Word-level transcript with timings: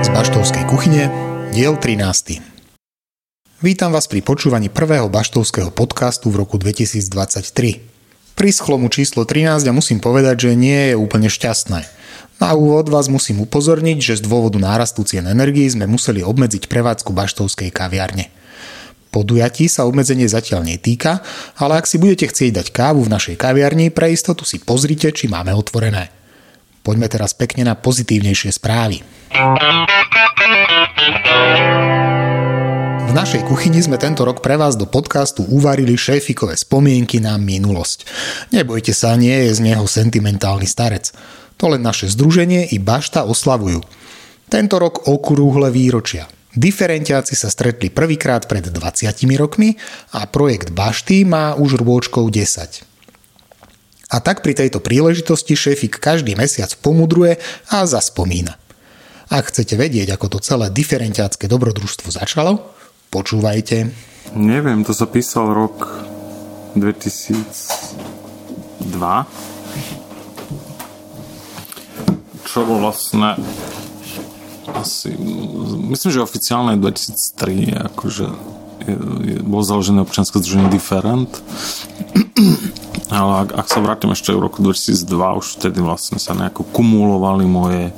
Z 0.00 0.08
Baštovskej 0.16 0.64
kuchyne, 0.64 1.12
diel 1.52 1.76
13. 1.76 2.40
Vítam 3.60 3.92
vás 3.92 4.08
pri 4.08 4.24
počúvaní 4.24 4.72
prvého 4.72 5.12
baštovského 5.12 5.68
podcastu 5.76 6.32
v 6.32 6.40
roku 6.40 6.56
2023. 6.56 8.32
Prischlo 8.32 8.80
mu 8.80 8.88
číslo 8.88 9.28
13 9.28 9.60
a 9.60 9.76
musím 9.76 10.00
povedať, 10.00 10.48
že 10.48 10.56
nie 10.56 10.88
je 10.88 10.94
úplne 10.96 11.28
šťastné. 11.28 11.84
Na 12.40 12.56
úvod 12.56 12.88
vás 12.88 13.12
musím 13.12 13.44
upozorniť, 13.44 13.98
že 14.00 14.16
z 14.16 14.24
dôvodu 14.24 14.56
nárastu 14.56 15.04
cien 15.04 15.28
energii 15.28 15.68
sme 15.68 15.84
museli 15.84 16.24
obmedziť 16.24 16.64
prevádzku 16.64 17.12
baštovskej 17.12 17.76
kaviarne. 17.76 18.32
Podujatí 19.12 19.68
sa 19.68 19.84
obmedzenie 19.84 20.32
zatiaľ 20.32 20.64
netýka, 20.64 21.20
ale 21.60 21.76
ak 21.76 21.84
si 21.84 22.00
budete 22.00 22.32
chcieť 22.32 22.56
dať 22.56 22.66
kávu 22.72 23.04
v 23.04 23.12
našej 23.12 23.36
kaviarni, 23.36 23.92
pre 23.92 24.08
istotu 24.16 24.48
si 24.48 24.64
pozrite, 24.64 25.12
či 25.12 25.28
máme 25.28 25.52
otvorené. 25.52 26.21
Poďme 26.82 27.06
teraz 27.06 27.32
pekne 27.32 27.62
na 27.62 27.78
pozitívnejšie 27.78 28.50
správy. 28.50 29.06
V 33.02 33.12
našej 33.14 33.46
kuchyni 33.46 33.78
sme 33.78 34.02
tento 34.02 34.26
rok 34.26 34.42
pre 34.42 34.58
vás 34.58 34.74
do 34.74 34.90
podcastu 34.90 35.46
uvarili 35.46 35.94
šéfikové 35.94 36.58
spomienky 36.58 37.22
na 37.22 37.38
minulosť. 37.38 38.04
Nebojte 38.50 38.90
sa, 38.90 39.14
nie 39.14 39.48
je 39.48 39.56
z 39.56 39.60
neho 39.62 39.86
sentimentálny 39.86 40.66
starec. 40.66 41.14
To 41.62 41.70
len 41.70 41.86
naše 41.86 42.10
združenie 42.10 42.74
i 42.74 42.82
bašta 42.82 43.24
oslavujú. 43.24 43.80
Tento 44.50 44.76
rok 44.82 45.06
okrúhle 45.06 45.70
výročia– 45.70 46.26
Diferentiáci 46.52 47.32
sa 47.32 47.48
stretli 47.48 47.88
prvýkrát 47.88 48.44
pred 48.44 48.68
20 48.68 49.08
rokmi 49.40 49.72
a 50.12 50.28
projekt 50.28 50.76
Bašty 50.76 51.24
má 51.24 51.56
už 51.56 51.80
rôčkov 51.80 52.28
10. 52.28 52.91
A 54.12 54.20
tak 54.20 54.44
pri 54.44 54.52
tejto 54.52 54.84
príležitosti 54.84 55.56
šéfik 55.56 55.96
každý 55.96 56.36
mesiac 56.36 56.68
pomudruje 56.84 57.40
a 57.72 57.88
zaspomína. 57.88 58.60
Ak 59.32 59.48
chcete 59.48 59.80
vedieť, 59.80 60.12
ako 60.12 60.36
to 60.36 60.38
celé 60.44 60.68
diferentiácké 60.68 61.48
dobrodružstvo 61.48 62.12
začalo, 62.12 62.60
počúvajte. 63.08 63.88
Neviem, 64.36 64.84
to 64.84 64.92
sa 64.92 65.08
písal 65.08 65.56
rok 65.56 65.88
2002. 66.76 68.92
Čo 72.44 72.68
bol 72.68 72.84
vlastne 72.84 73.40
asi, 74.76 75.16
myslím, 75.88 76.10
že 76.12 76.20
oficiálne 76.20 76.76
2003 76.76 77.88
akože 77.88 78.28
bolo 79.42 79.62
založené 79.62 80.02
občianske 80.02 80.38
združenie 80.38 80.68
Different 80.70 81.30
ale 83.12 83.32
ak, 83.44 83.48
ak 83.52 83.66
sa 83.68 83.78
vrátim 83.84 84.10
ešte 84.16 84.32
v 84.32 84.40
roku 84.40 84.64
2002 84.64 85.38
už 85.40 85.46
vtedy 85.60 85.78
vlastne 85.84 86.16
sa 86.16 86.32
nejako 86.32 86.64
kumulovali 86.72 87.44
moje 87.44 87.92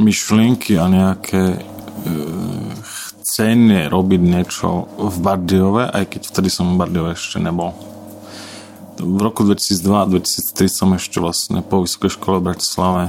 myšlienky 0.00 0.80
a 0.80 0.88
nejaké 0.90 1.42
e, 1.54 1.58
chcenie 3.24 3.86
robiť 3.92 4.20
niečo 4.20 4.88
v 4.98 5.16
Bardiove, 5.20 5.86
aj 5.86 6.04
keď 6.16 6.22
vtedy 6.32 6.48
som 6.50 6.74
v 6.74 6.80
Bardiove 6.80 7.14
ešte 7.14 7.38
nebol. 7.38 7.76
V 8.94 9.18
roku 9.20 9.42
2002-2003 9.42 10.70
som 10.70 10.94
ešte 10.94 11.18
vlastne 11.18 11.60
po 11.60 11.82
Vysokej 11.82 12.14
škole 12.14 12.38
v 12.38 12.46
Bratislave 12.52 13.02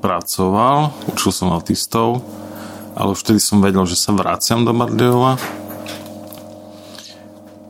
pracoval, 0.00 0.94
učil 1.12 1.30
som 1.32 1.52
autistov, 1.52 2.24
ale 2.96 3.12
už 3.12 3.20
vtedy 3.20 3.38
som 3.38 3.60
vedel, 3.60 3.84
že 3.84 4.00
sa 4.00 4.16
vraciam 4.16 4.64
do 4.64 4.72
Bardejova 4.72 5.36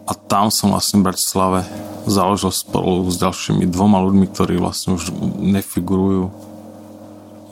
a 0.06 0.12
tam 0.14 0.54
som 0.54 0.70
vlastne 0.70 1.02
v 1.02 1.10
Bratislave 1.10 1.66
založil 2.06 2.54
spolu 2.54 3.02
s 3.10 3.18
ďalšími 3.18 3.66
dvoma 3.66 3.98
ľuďmi, 4.06 4.26
ktorí 4.30 4.62
vlastne 4.62 4.94
už 4.94 5.10
nefigurujú 5.42 6.30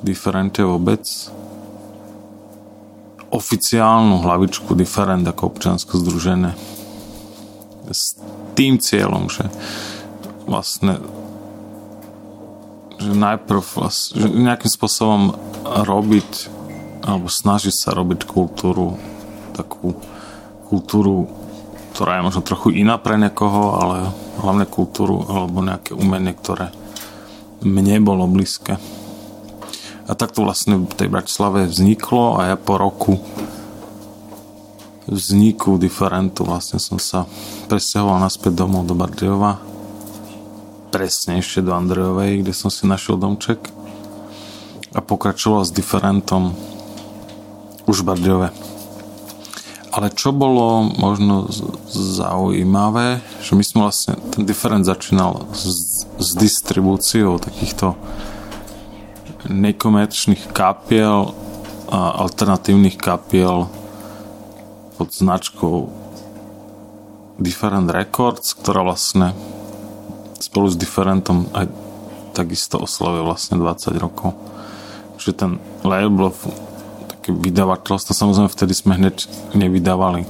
diferente 0.07 0.63
vôbec. 0.63 1.03
Oficiálnu 3.35 4.23
hlavičku 4.23 4.79
Different 4.79 5.27
ako 5.27 5.51
občiansko 5.51 5.99
združené. 5.99 6.55
S 7.91 8.15
tým 8.55 8.79
cieľom, 8.79 9.27
že 9.27 9.51
vlastne 10.47 11.03
že 12.95 13.11
najprv 13.11 13.61
vlastne, 13.75 14.23
že 14.23 14.27
nejakým 14.31 14.71
spôsobom 14.71 15.23
robiť 15.67 16.47
alebo 17.05 17.29
snažiť 17.29 17.75
sa 17.75 17.93
robiť 17.93 18.25
kultúru 18.25 18.97
takú 19.53 19.95
kultúru, 20.67 21.31
ktorá 21.95 22.19
je 22.19 22.27
možno 22.27 22.43
trochu 22.43 22.75
iná 22.75 22.99
pre 22.99 23.15
niekoho, 23.15 23.79
ale 23.79 23.97
hlavne 24.43 24.67
kultúru 24.67 25.23
alebo 25.29 25.63
nejaké 25.63 25.95
umenie, 25.95 26.35
ktoré 26.35 26.75
mne 27.63 28.03
bolo 28.03 28.27
blízke. 28.27 28.81
A 30.05 30.13
tak 30.19 30.35
to 30.35 30.45
vlastne 30.45 30.85
v 30.85 30.95
tej 30.97 31.09
Bratislave 31.09 31.71
vzniklo 31.71 32.41
a 32.41 32.53
ja 32.53 32.57
po 32.59 32.77
roku 32.77 33.23
vzniku 35.05 35.77
diferentu 35.77 36.49
vlastne 36.49 36.81
som 36.81 36.97
sa 36.97 37.29
presťahoval 37.69 38.25
naspäť 38.25 38.53
domov 38.57 38.89
do 38.89 38.97
Bardejova 38.97 39.75
presnejšie 40.95 41.67
do 41.67 41.75
Andrejovej, 41.75 42.47
kde 42.47 42.55
som 42.55 42.71
si 42.71 42.87
našiel 42.87 43.19
domček 43.19 43.59
a 44.95 45.03
pokračoval 45.03 45.67
s 45.67 45.75
diferentom 45.75 46.55
už 47.85 48.03
v 48.03 48.07
Bardejove. 48.09 48.49
Ale 49.95 50.11
čo 50.11 50.35
bolo 50.35 50.91
možno 50.99 51.47
zaujímavé, 51.95 53.23
že 53.39 53.55
my 53.55 53.63
sme 53.63 53.81
vlastne, 53.87 54.19
ten 54.35 54.43
diferent 54.43 54.83
začínal 54.83 55.47
s, 55.55 56.03
s 56.19 56.29
distribúciou 56.35 57.39
takýchto 57.39 57.95
nekomerčných 59.47 60.51
kapiel 60.51 61.31
a 61.93 62.27
alternatívnych 62.27 62.99
kapiel 62.99 63.71
pod 64.99 65.09
značkou 65.15 66.05
Different 67.39 67.91
Records, 67.91 68.55
ktorá 68.59 68.83
vlastne 68.83 69.35
spolu 70.39 70.71
s 70.71 70.77
Differentom 70.79 71.51
aj 71.55 71.67
takisto 72.35 72.83
oslavuje 72.83 73.23
vlastne 73.23 73.59
20 73.59 73.95
rokov. 73.99 74.35
Že 75.19 75.31
ten 75.35 75.51
label, 75.87 76.35
také 77.25 77.33
vydavateľstvo, 77.41 78.13
samozrejme 78.13 78.53
vtedy 78.53 78.77
sme 78.77 79.01
hneď 79.01 79.25
nevydávali 79.57 80.29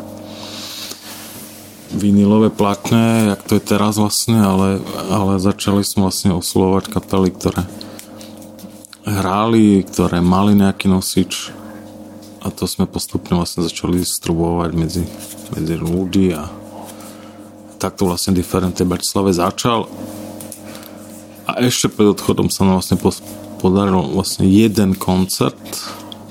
vinilové 1.90 2.54
platne, 2.54 3.34
jak 3.34 3.42
to 3.42 3.58
je 3.58 3.66
teraz 3.66 3.98
vlastne, 3.98 4.38
ale, 4.38 4.78
ale 5.10 5.42
začali 5.42 5.82
sme 5.82 6.06
vlastne 6.06 6.38
oslovať 6.38 6.94
kapely, 6.94 7.34
ktoré 7.34 7.66
hráli, 9.02 9.82
ktoré 9.82 10.22
mali 10.22 10.54
nejaký 10.54 10.86
nosič. 10.86 11.50
A 12.46 12.54
to 12.54 12.70
sme 12.70 12.86
postupne 12.86 13.34
vlastne 13.34 13.66
začali 13.66 13.98
distribuovať 13.98 14.70
medzi, 14.78 15.02
medzi 15.50 15.74
ľudí 15.74 16.30
a 16.30 16.46
takto 17.82 18.06
vlastne 18.06 18.38
Differente 18.38 18.86
Bratislave 18.86 19.34
začal. 19.34 19.90
A 21.50 21.58
ešte 21.58 21.90
pred 21.90 22.14
odchodom 22.14 22.54
sa 22.54 22.62
nám 22.62 22.82
vlastne 22.82 22.98
podarilo 23.58 24.14
vlastne 24.14 24.46
jeden 24.46 24.94
koncert 24.94 25.58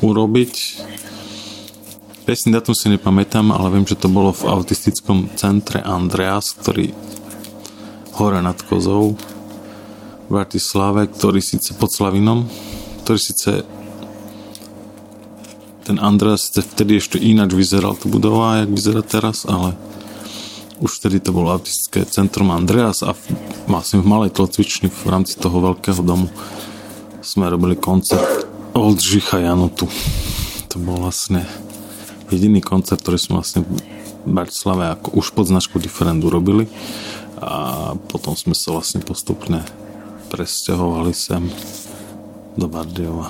urobiť. 0.03 0.53
Presný 2.27 2.55
datum 2.55 2.75
si 2.75 2.91
nepamätám, 2.91 3.51
ale 3.51 3.79
viem, 3.79 3.87
že 3.87 3.99
to 3.99 4.11
bolo 4.11 4.35
v 4.35 4.47
autistickom 4.47 5.31
centre 5.39 5.79
Andreas, 5.79 6.55
ktorý 6.55 6.91
hore 8.19 8.39
nad 8.43 8.59
Kozou 8.67 9.15
v 10.27 10.29
Bratislave, 10.31 11.07
ktorý 11.07 11.39
síce 11.39 11.75
pod 11.75 11.91
Slavinom, 11.91 12.47
ktorý 13.03 13.19
síce 13.19 13.51
ten 15.83 15.99
Andreas 15.99 16.47
vtedy 16.47 16.95
ešte 16.95 17.19
ináč 17.19 17.51
vyzeral 17.51 17.99
tu 17.99 18.07
budova, 18.07 18.63
jak 18.63 18.71
vyzerá 18.71 19.03
teraz, 19.03 19.43
ale 19.43 19.75
už 20.79 20.99
vtedy 20.99 21.19
to 21.19 21.35
bolo 21.35 21.51
autistické 21.51 22.07
centrum 22.07 22.55
Andreas 22.55 23.03
a 23.03 23.11
vlastne 23.67 23.99
v 23.99 24.07
malej 24.07 24.31
tlocvični 24.31 24.87
v 24.87 25.03
rámci 25.11 25.35
toho 25.35 25.59
veľkého 25.59 25.99
domu 25.99 26.31
sme 27.19 27.51
robili 27.51 27.75
koncert 27.75 28.52
Oldřicha 28.73 29.37
Janotu. 29.37 29.85
To 30.73 30.81
bol 30.81 30.97
vlastne 30.97 31.45
jediný 32.33 32.57
koncert, 32.57 33.05
ktorý 33.05 33.21
sme 33.21 33.37
vlastne 33.37 33.61
v 33.61 33.77
Bratislave 34.25 34.97
ako 34.97 35.13
už 35.13 35.37
pod 35.37 35.45
značkou 35.45 35.77
Differendu 35.77 36.33
robili 36.33 36.65
a 37.37 37.93
potom 38.09 38.33
sme 38.33 38.57
sa 38.57 38.73
vlastne 38.73 39.05
postupne 39.05 39.61
presťahovali 40.33 41.13
sem 41.13 41.45
do 42.57 42.65
Bardiova. 42.65 43.29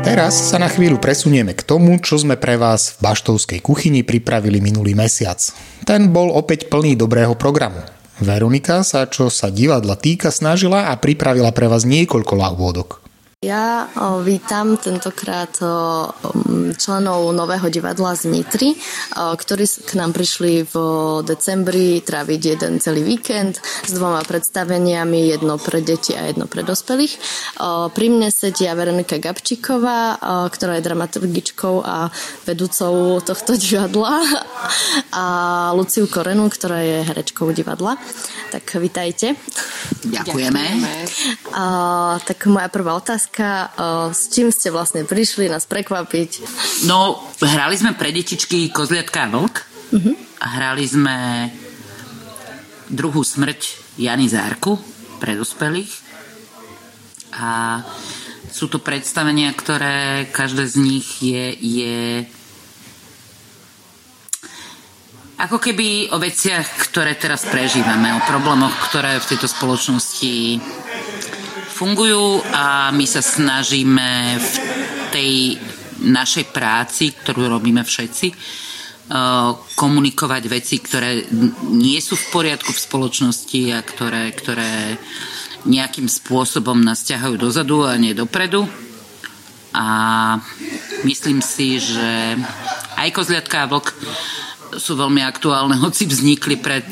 Teraz 0.00 0.32
sa 0.38 0.56
na 0.56 0.72
chvíľu 0.72 0.96
presunieme 0.96 1.52
k 1.52 1.60
tomu, 1.60 2.00
čo 2.00 2.16
sme 2.16 2.40
pre 2.40 2.56
vás 2.56 2.96
v 2.96 3.12
Baštovskej 3.12 3.60
kuchyni 3.60 4.00
pripravili 4.00 4.64
minulý 4.64 4.96
mesiac. 4.96 5.36
Ten 5.84 6.08
bol 6.08 6.32
opäť 6.32 6.72
plný 6.72 6.96
dobrého 6.96 7.36
programu. 7.36 7.84
Veronika 8.16 8.80
sa, 8.80 9.04
čo 9.04 9.28
sa 9.28 9.52
divadla 9.52 9.94
týka, 9.94 10.32
snažila 10.32 10.88
a 10.88 10.96
pripravila 10.96 11.52
pre 11.52 11.68
vás 11.68 11.84
niekoľko 11.84 12.32
lahôdok. 12.32 13.05
Ja 13.46 13.86
vítam 14.26 14.74
tentokrát 14.74 15.54
členov 16.82 17.30
Nového 17.30 17.70
divadla 17.70 18.18
z 18.18 18.26
Nitry, 18.26 18.74
ktorí 19.14 19.64
k 19.86 19.92
nám 19.94 20.10
prišli 20.10 20.66
v 20.66 20.74
decembri 21.22 22.02
tráviť 22.02 22.40
jeden 22.42 22.82
celý 22.82 23.06
víkend 23.06 23.62
s 23.62 23.94
dvoma 23.94 24.26
predstaveniami, 24.26 25.30
jedno 25.30 25.62
pre 25.62 25.78
deti 25.78 26.18
a 26.18 26.26
jedno 26.26 26.50
pre 26.50 26.66
dospelých. 26.66 27.14
Pri 27.94 28.06
mne 28.10 28.34
sedia 28.34 28.74
Veronika 28.74 29.14
Gabčíková, 29.14 30.18
ktorá 30.50 30.82
je 30.82 30.86
dramaturgičkou 30.90 31.86
a 31.86 32.10
vedúcou 32.50 33.22
tohto 33.22 33.54
divadla 33.54 34.26
a 35.14 35.24
Luciu 35.70 36.10
Korenu, 36.10 36.50
ktorá 36.50 36.82
je 36.82 37.06
herečkou 37.06 37.54
divadla. 37.54 37.94
Tak 38.50 38.82
vitajte. 38.82 39.38
Ďakujeme. 40.02 40.62
A, 41.54 41.62
tak 42.22 42.46
moja 42.46 42.70
prvá 42.70 42.94
otázka, 42.94 43.35
a, 43.40 43.70
s 44.12 44.32
čím 44.32 44.48
ste 44.52 44.72
vlastne 44.72 45.04
prišli 45.04 45.50
nás 45.50 45.68
prekvapiť? 45.68 46.30
No, 46.88 47.20
hrali 47.40 47.74
sme 47.76 47.92
pre 47.94 48.12
detičky 48.12 48.68
Kozliatka 48.72 49.26
a 49.26 49.30
Vlk 49.32 49.56
uh-huh. 49.92 50.14
a 50.42 50.46
hrali 50.56 50.84
sme 50.86 51.16
druhú 52.88 53.26
smrť 53.26 53.94
Jany 53.98 54.30
Zárku 54.30 54.78
pre 55.18 55.34
dospelých 55.34 55.90
a 57.36 57.82
sú 58.52 58.72
to 58.72 58.80
predstavenia, 58.80 59.52
ktoré 59.52 60.28
každé 60.32 60.64
z 60.64 60.76
nich 60.80 61.08
je, 61.20 61.52
je 61.60 62.24
ako 65.36 65.60
keby 65.60 66.08
o 66.12 66.16
veciach, 66.16 66.88
ktoré 66.88 67.12
teraz 67.20 67.44
prežívame, 67.44 68.08
o 68.16 68.24
problémoch, 68.24 68.72
ktoré 68.88 69.20
v 69.20 69.28
tejto 69.36 69.44
spoločnosti 69.44 70.56
fungujú 71.76 72.40
a 72.56 72.88
my 72.88 73.04
sa 73.04 73.20
snažíme 73.20 74.40
v 74.40 74.52
tej 75.12 75.32
našej 76.08 76.48
práci, 76.48 77.12
ktorú 77.12 77.52
robíme 77.52 77.84
všetci, 77.84 78.26
eh, 78.32 78.36
komunikovať 79.76 80.42
veci, 80.48 80.80
ktoré 80.80 81.28
nie 81.68 82.00
sú 82.00 82.16
v 82.16 82.26
poriadku 82.32 82.72
v 82.72 82.84
spoločnosti 82.88 83.60
a 83.76 83.84
ktoré, 83.84 84.32
ktoré 84.32 84.96
nejakým 85.68 86.08
spôsobom 86.08 86.78
nás 86.80 87.04
ťahajú 87.04 87.36
dozadu 87.36 87.84
a 87.84 87.98
nie 88.00 88.16
dopredu. 88.16 88.64
A 89.76 89.86
myslím 91.04 91.44
si, 91.44 91.76
že 91.76 92.38
aj 92.96 93.12
Kozliatka 93.12 93.66
a 93.66 93.68
Vlk 93.68 93.92
sú 94.80 94.96
veľmi 94.96 95.20
aktuálne, 95.20 95.76
hoci 95.76 96.08
vznikli 96.08 96.56
pred 96.56 96.86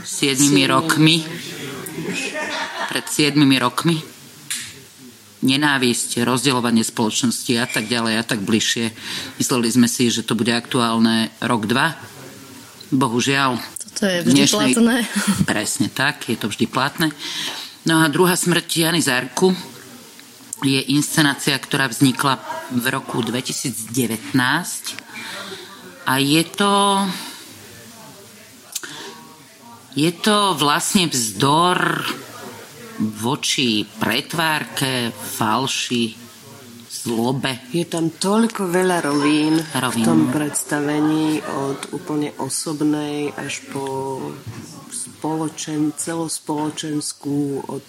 7 0.00 0.40
rokmi. 0.64 1.20
Pred 2.90 3.06
7 3.06 3.38
rokmi. 3.62 4.02
Nenávisť, 5.46 6.26
rozdeľovanie 6.26 6.82
spoločnosti 6.82 7.54
a 7.54 7.70
tak 7.70 7.86
ďalej 7.86 8.18
a 8.18 8.26
tak 8.26 8.42
bližšie. 8.42 8.90
Mysleli 9.38 9.70
sme 9.70 9.86
si, 9.86 10.10
že 10.10 10.26
to 10.26 10.34
bude 10.34 10.50
aktuálne 10.50 11.30
rok, 11.38 11.70
dva. 11.70 11.94
Bohužiaľ. 12.90 13.62
Toto 13.62 14.10
je 14.10 14.26
vždy 14.26 14.42
dnešnej... 14.42 14.74
platné. 14.74 14.96
Presne 15.54 15.86
tak, 15.86 16.26
je 16.26 16.34
to 16.34 16.50
vždy 16.50 16.66
platné. 16.66 17.14
No 17.86 18.02
a 18.02 18.10
druhá 18.10 18.34
smrť 18.34 18.66
Jany 18.66 18.98
Zárku 18.98 19.54
je 20.66 20.82
inscenácia, 20.90 21.54
ktorá 21.54 21.86
vznikla 21.86 22.42
v 22.74 22.90
roku 22.90 23.22
2019 23.22 24.34
a 26.10 26.12
je 26.18 26.42
to 26.58 26.74
je 29.94 30.10
to 30.10 30.54
vlastne 30.54 31.06
vzdor 31.10 32.02
voči 33.00 33.88
pretvárke, 33.88 35.08
falši, 35.10 36.30
zlobe. 37.00 37.72
Je 37.72 37.88
tam 37.88 38.12
toľko 38.12 38.68
veľa 38.68 38.98
rovín, 39.00 39.56
rovín. 39.72 40.04
v 40.04 40.04
tom 40.04 40.20
predstavení, 40.28 41.40
od 41.40 41.96
úplne 41.96 42.36
osobnej 42.36 43.32
až 43.40 43.64
po 43.72 44.18
spoločen, 44.92 45.96
celospoločenskú, 45.96 47.64
od 47.72 47.86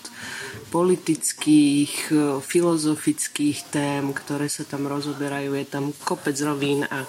politických, 0.72 2.12
filozofických 2.40 3.58
tém, 3.68 4.16
ktoré 4.16 4.48
sa 4.48 4.64
tam 4.64 4.88
rozoberajú. 4.88 5.60
Je 5.60 5.68
tam 5.68 5.92
kopec 6.08 6.36
rovín 6.40 6.88
a 6.88 7.04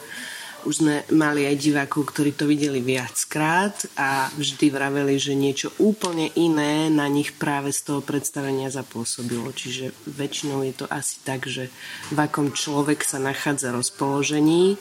už 0.64 0.85
sme 0.85 0.94
mali 1.11 1.47
aj 1.47 1.56
divákov, 1.59 2.14
ktorí 2.14 2.35
to 2.35 2.47
videli 2.47 2.79
viackrát 2.79 3.75
a 3.99 4.31
vždy 4.35 4.70
vraveli, 4.70 5.19
že 5.19 5.35
niečo 5.35 5.75
úplne 5.82 6.31
iné 6.38 6.87
na 6.88 7.11
nich 7.11 7.35
práve 7.35 7.75
z 7.75 7.87
toho 7.87 8.00
predstavenia 8.00 8.70
zapôsobilo. 8.70 9.50
Čiže 9.50 9.94
väčšinou 10.06 10.62
je 10.62 10.75
to 10.75 10.87
asi 10.87 11.19
tak, 11.26 11.50
že 11.50 11.69
v 12.14 12.19
akom 12.19 12.55
človek 12.55 13.03
sa 13.03 13.19
nachádza 13.19 13.75
rozpoložení, 13.75 14.79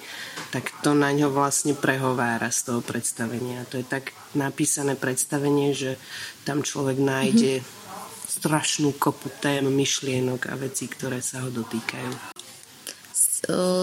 tak 0.54 0.70
to 0.86 0.94
na 0.94 1.10
ňo 1.10 1.34
vlastne 1.34 1.74
prehovára 1.74 2.54
z 2.54 2.72
toho 2.72 2.82
predstavenia. 2.86 3.66
To 3.74 3.82
je 3.82 3.86
tak 3.86 4.14
napísané 4.38 4.94
predstavenie, 4.94 5.74
že 5.74 5.98
tam 6.46 6.62
človek 6.62 6.98
nájde 7.02 7.60
mm-hmm. 7.62 8.38
strašnú 8.40 8.96
kopu 8.96 9.34
tém, 9.42 9.66
myšlienok 9.66 10.48
a 10.52 10.56
vecí, 10.56 10.86
ktoré 10.88 11.20
sa 11.20 11.44
ho 11.44 11.50
dotýkajú 11.50 12.32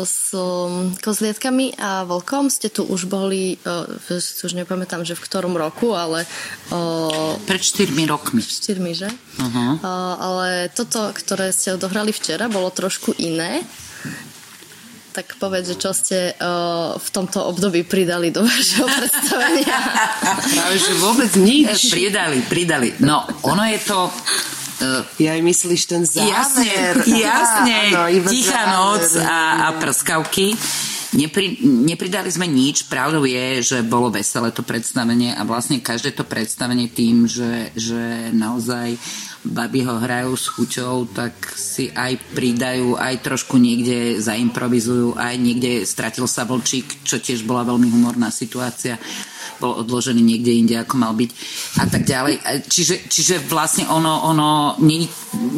s 0.07 0.31
kozlietkami 1.03 1.75
a 1.83 2.07
vlkom 2.07 2.47
ste 2.47 2.71
tu 2.71 2.87
už 2.87 3.11
boli, 3.11 3.59
už 4.47 4.53
nepamätám, 4.55 5.03
že 5.03 5.19
v 5.19 5.25
ktorom 5.27 5.59
roku, 5.59 5.99
ale... 5.99 6.23
Pred 7.43 7.63
4 7.63 7.91
rokmi. 8.07 8.39
4, 8.39 8.79
že? 8.95 9.11
Uh-huh. 9.11 9.71
Ale 10.23 10.71
toto, 10.71 11.11
ktoré 11.11 11.51
ste 11.51 11.75
odohrali 11.75 12.15
včera, 12.15 12.47
bolo 12.47 12.71
trošku 12.71 13.19
iné. 13.19 13.67
Tak 15.11 15.35
povedz, 15.43 15.75
že 15.75 15.81
čo 15.83 15.91
ste 15.91 16.39
v 16.95 17.09
tomto 17.11 17.43
období 17.51 17.83
pridali 17.83 18.31
do 18.31 18.47
vašeho 18.47 18.87
predstavenia. 19.03 19.79
Práve, 20.55 20.77
že 20.79 20.93
vôbec 21.03 21.35
nič. 21.35 21.91
Pridali, 21.91 22.47
pridali. 22.47 22.95
No, 23.03 23.27
ono 23.43 23.67
je 23.67 23.81
to 23.83 24.07
ja 25.19 25.31
aj 25.35 25.43
myslíš 25.43 25.83
ten 25.91 26.03
záver. 26.07 26.31
Jasne, 26.31 26.71
jasne. 27.07 27.77
Á, 27.99 28.07
áno, 28.09 28.31
Tichá 28.31 28.63
záver. 28.63 28.75
noc 28.75 29.07
a, 29.19 29.39
a 29.67 29.69
prskavky. 29.79 30.55
Nepri, 31.09 31.57
nepridali 31.65 32.29
sme 32.29 32.45
nič, 32.45 32.85
pravdou 32.85 33.25
je, 33.25 33.65
že 33.65 33.79
bolo 33.81 34.13
veselé 34.13 34.53
to 34.53 34.61
predstavenie 34.61 35.33
a 35.33 35.41
vlastne 35.49 35.81
každé 35.81 36.13
to 36.13 36.29
predstavenie 36.29 36.93
tým, 36.93 37.25
že, 37.25 37.73
že 37.73 38.29
naozaj 38.37 39.01
baby 39.41 39.89
ho 39.89 39.97
hrajú 39.97 40.37
s 40.37 40.53
chuťou, 40.53 41.09
tak 41.17 41.33
si 41.57 41.89
aj 41.97 42.21
pridajú, 42.37 43.01
aj 43.01 43.25
trošku 43.25 43.57
niekde 43.57 44.21
zaimprovizujú, 44.21 45.17
aj 45.17 45.35
niekde 45.41 45.89
stratil 45.89 46.29
sa 46.29 46.45
vlčík, 46.45 47.01
čo 47.09 47.17
tiež 47.17 47.49
bola 47.49 47.65
veľmi 47.65 47.89
humorná 47.89 48.29
situácia 48.29 49.01
bol 49.59 49.83
odložený 49.83 50.23
niekde 50.23 50.55
inde, 50.55 50.75
ako 50.79 50.95
mal 50.99 51.13
byť 51.15 51.31
a 51.83 51.85
tak 51.87 52.03
ďalej. 52.07 52.35
Čiže, 52.67 53.11
čiže 53.11 53.35
vlastne 53.47 53.91
ono, 53.91 54.25
ono 54.27 54.79
nie, 54.83 55.07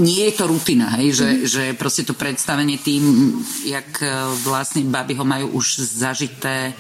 nie 0.01 0.29
je 0.29 0.35
to 0.35 0.45
rutina, 0.49 0.97
hej, 0.99 1.15
že, 1.15 1.29
mm. 1.29 1.41
že 1.47 1.63
proste 1.77 2.03
to 2.09 2.17
predstavenie 2.17 2.81
tým, 2.81 3.33
jak 3.69 4.01
e, 4.03 4.09
vlastne 4.43 4.85
baby 4.89 5.15
ho 5.15 5.25
majú 5.25 5.61
už 5.61 5.85
zažité, 5.85 6.73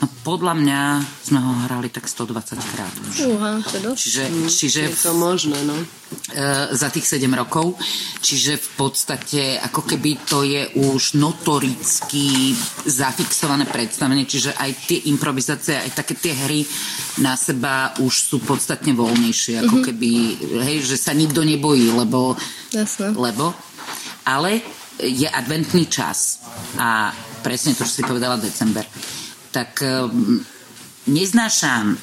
no 0.00 0.08
podľa 0.22 0.54
mňa 0.54 0.80
sme 1.26 1.38
ho 1.42 1.52
hrali 1.66 1.90
tak 1.90 2.06
120 2.06 2.72
krát 2.74 2.94
už. 2.94 3.14
Uha, 3.34 3.58
čiže, 3.98 4.30
mm, 4.30 4.48
čiže 4.48 4.80
je 4.86 4.94
to 4.94 5.12
možné, 5.18 5.58
no. 5.66 5.74
E, 5.74 5.86
za 6.72 6.88
tých 6.94 7.06
7 7.06 7.26
rokov. 7.34 7.74
Čiže 8.22 8.56
v 8.56 8.68
podstate 8.78 9.42
ako 9.58 9.82
keby 9.82 10.10
to 10.22 10.46
je 10.46 10.62
už 10.78 11.18
notoricky 11.18 12.54
zafixované 12.86 13.66
predstavenie, 13.66 14.22
čiže 14.22 14.54
aj 14.54 14.70
tie 14.86 14.98
improvizácie, 15.10 15.74
aj 15.74 15.90
také 15.98 16.14
tie 16.14 16.34
hry 16.34 16.62
na 17.18 17.34
seba 17.34 17.92
už 17.98 18.14
sú 18.14 18.36
podstatne 18.40 18.94
voľnejšie, 18.94 19.66
ako 19.66 19.82
mm-hmm. 19.82 19.86
keby, 19.90 20.10
hej, 20.70 20.78
že 20.86 20.96
sa 20.96 21.12
nikto 21.12 21.42
nebojí, 21.42 21.90
lebo, 21.90 22.38
Jasne. 22.70 23.10
lebo 23.18 23.50
ale 24.22 24.62
je 25.02 25.26
adventný 25.26 25.90
čas 25.90 26.38
a 26.78 27.10
presne 27.42 27.74
to, 27.74 27.82
čo 27.82 27.98
si 27.98 28.02
povedala 28.06 28.38
december. 28.38 28.86
Tak 29.52 29.84
neznášam 31.06 31.94
e, 31.94 31.96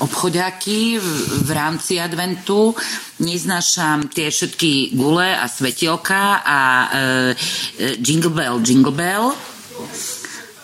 obchodiaky 0.00 0.98
v, 1.44 1.50
rámci 1.52 2.00
adventu, 2.00 2.72
neznášam 3.20 4.08
tie 4.08 4.32
všetky 4.32 4.96
gule 4.96 5.28
a 5.36 5.44
svetielka 5.44 6.40
a 6.40 6.60
e, 6.60 6.88
e, 6.88 7.96
jingle 8.00 8.32
bell, 8.32 8.56
jingle 8.64 8.96
bell. 8.96 9.36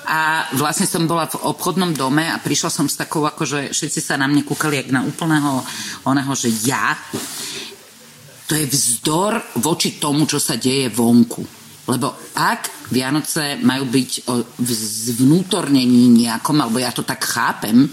A 0.02 0.50
vlastne 0.58 0.88
som 0.88 1.06
bola 1.06 1.30
v 1.30 1.40
obchodnom 1.46 1.94
dome 1.94 2.26
a 2.26 2.40
prišla 2.40 2.70
som 2.72 2.88
s 2.88 2.99
takou, 2.99 3.22
akože 3.22 3.70
všetci 3.70 4.00
sa 4.02 4.18
na 4.18 4.26
mne 4.26 4.42
kúkali 4.42 4.80
jak 4.80 4.90
na 4.90 5.04
úplného 5.04 5.62
oného, 6.08 6.32
že 6.34 6.49
ja 6.64 6.96
to 8.49 8.58
je 8.58 8.66
vzdor 8.68 9.40
voči 9.62 9.96
tomu, 9.96 10.26
čo 10.26 10.37
sa 10.37 10.58
deje 10.58 10.90
vonku. 10.92 11.62
Lebo 11.90 12.14
ak 12.38 12.92
Vianoce 12.94 13.58
majú 13.58 13.90
byť 13.90 14.10
o 14.30 14.34
zvnútornení 14.62 16.14
nejakom, 16.14 16.62
alebo 16.62 16.78
ja 16.78 16.94
to 16.94 17.02
tak 17.02 17.26
chápem, 17.26 17.90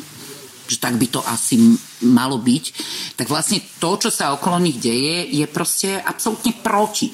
že 0.70 0.78
tak 0.78 1.02
by 1.02 1.08
to 1.10 1.26
asi 1.26 1.58
malo 2.06 2.38
byť, 2.38 2.66
tak 3.18 3.26
vlastne 3.26 3.66
to, 3.82 3.98
čo 3.98 4.14
sa 4.14 4.38
okolo 4.38 4.62
nich 4.62 4.78
deje, 4.78 5.26
je 5.34 5.46
proste 5.50 5.98
absolútne 5.98 6.54
proti 6.62 7.10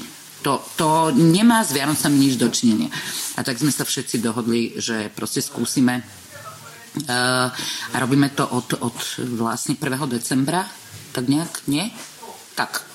To, 0.46 0.62
to 0.78 1.10
nemá 1.16 1.66
s 1.66 1.74
Vianocami 1.74 2.22
nič 2.22 2.36
dočinenia. 2.38 2.92
A 3.34 3.42
tak 3.42 3.58
sme 3.58 3.74
sa 3.74 3.82
všetci 3.82 4.22
dohodli, 4.22 4.78
že 4.78 5.10
proste 5.10 5.42
skúsime 5.42 6.06
uh, 6.06 7.50
a 7.90 7.96
robíme 7.98 8.30
to 8.36 8.46
od, 8.46 8.78
od 8.78 8.98
vlastne 9.40 9.74
1. 9.74 10.06
decembra, 10.06 10.68
tak 11.16 11.26
nejak, 11.32 11.66
nie? 11.66 11.90
Tak, 12.54 12.86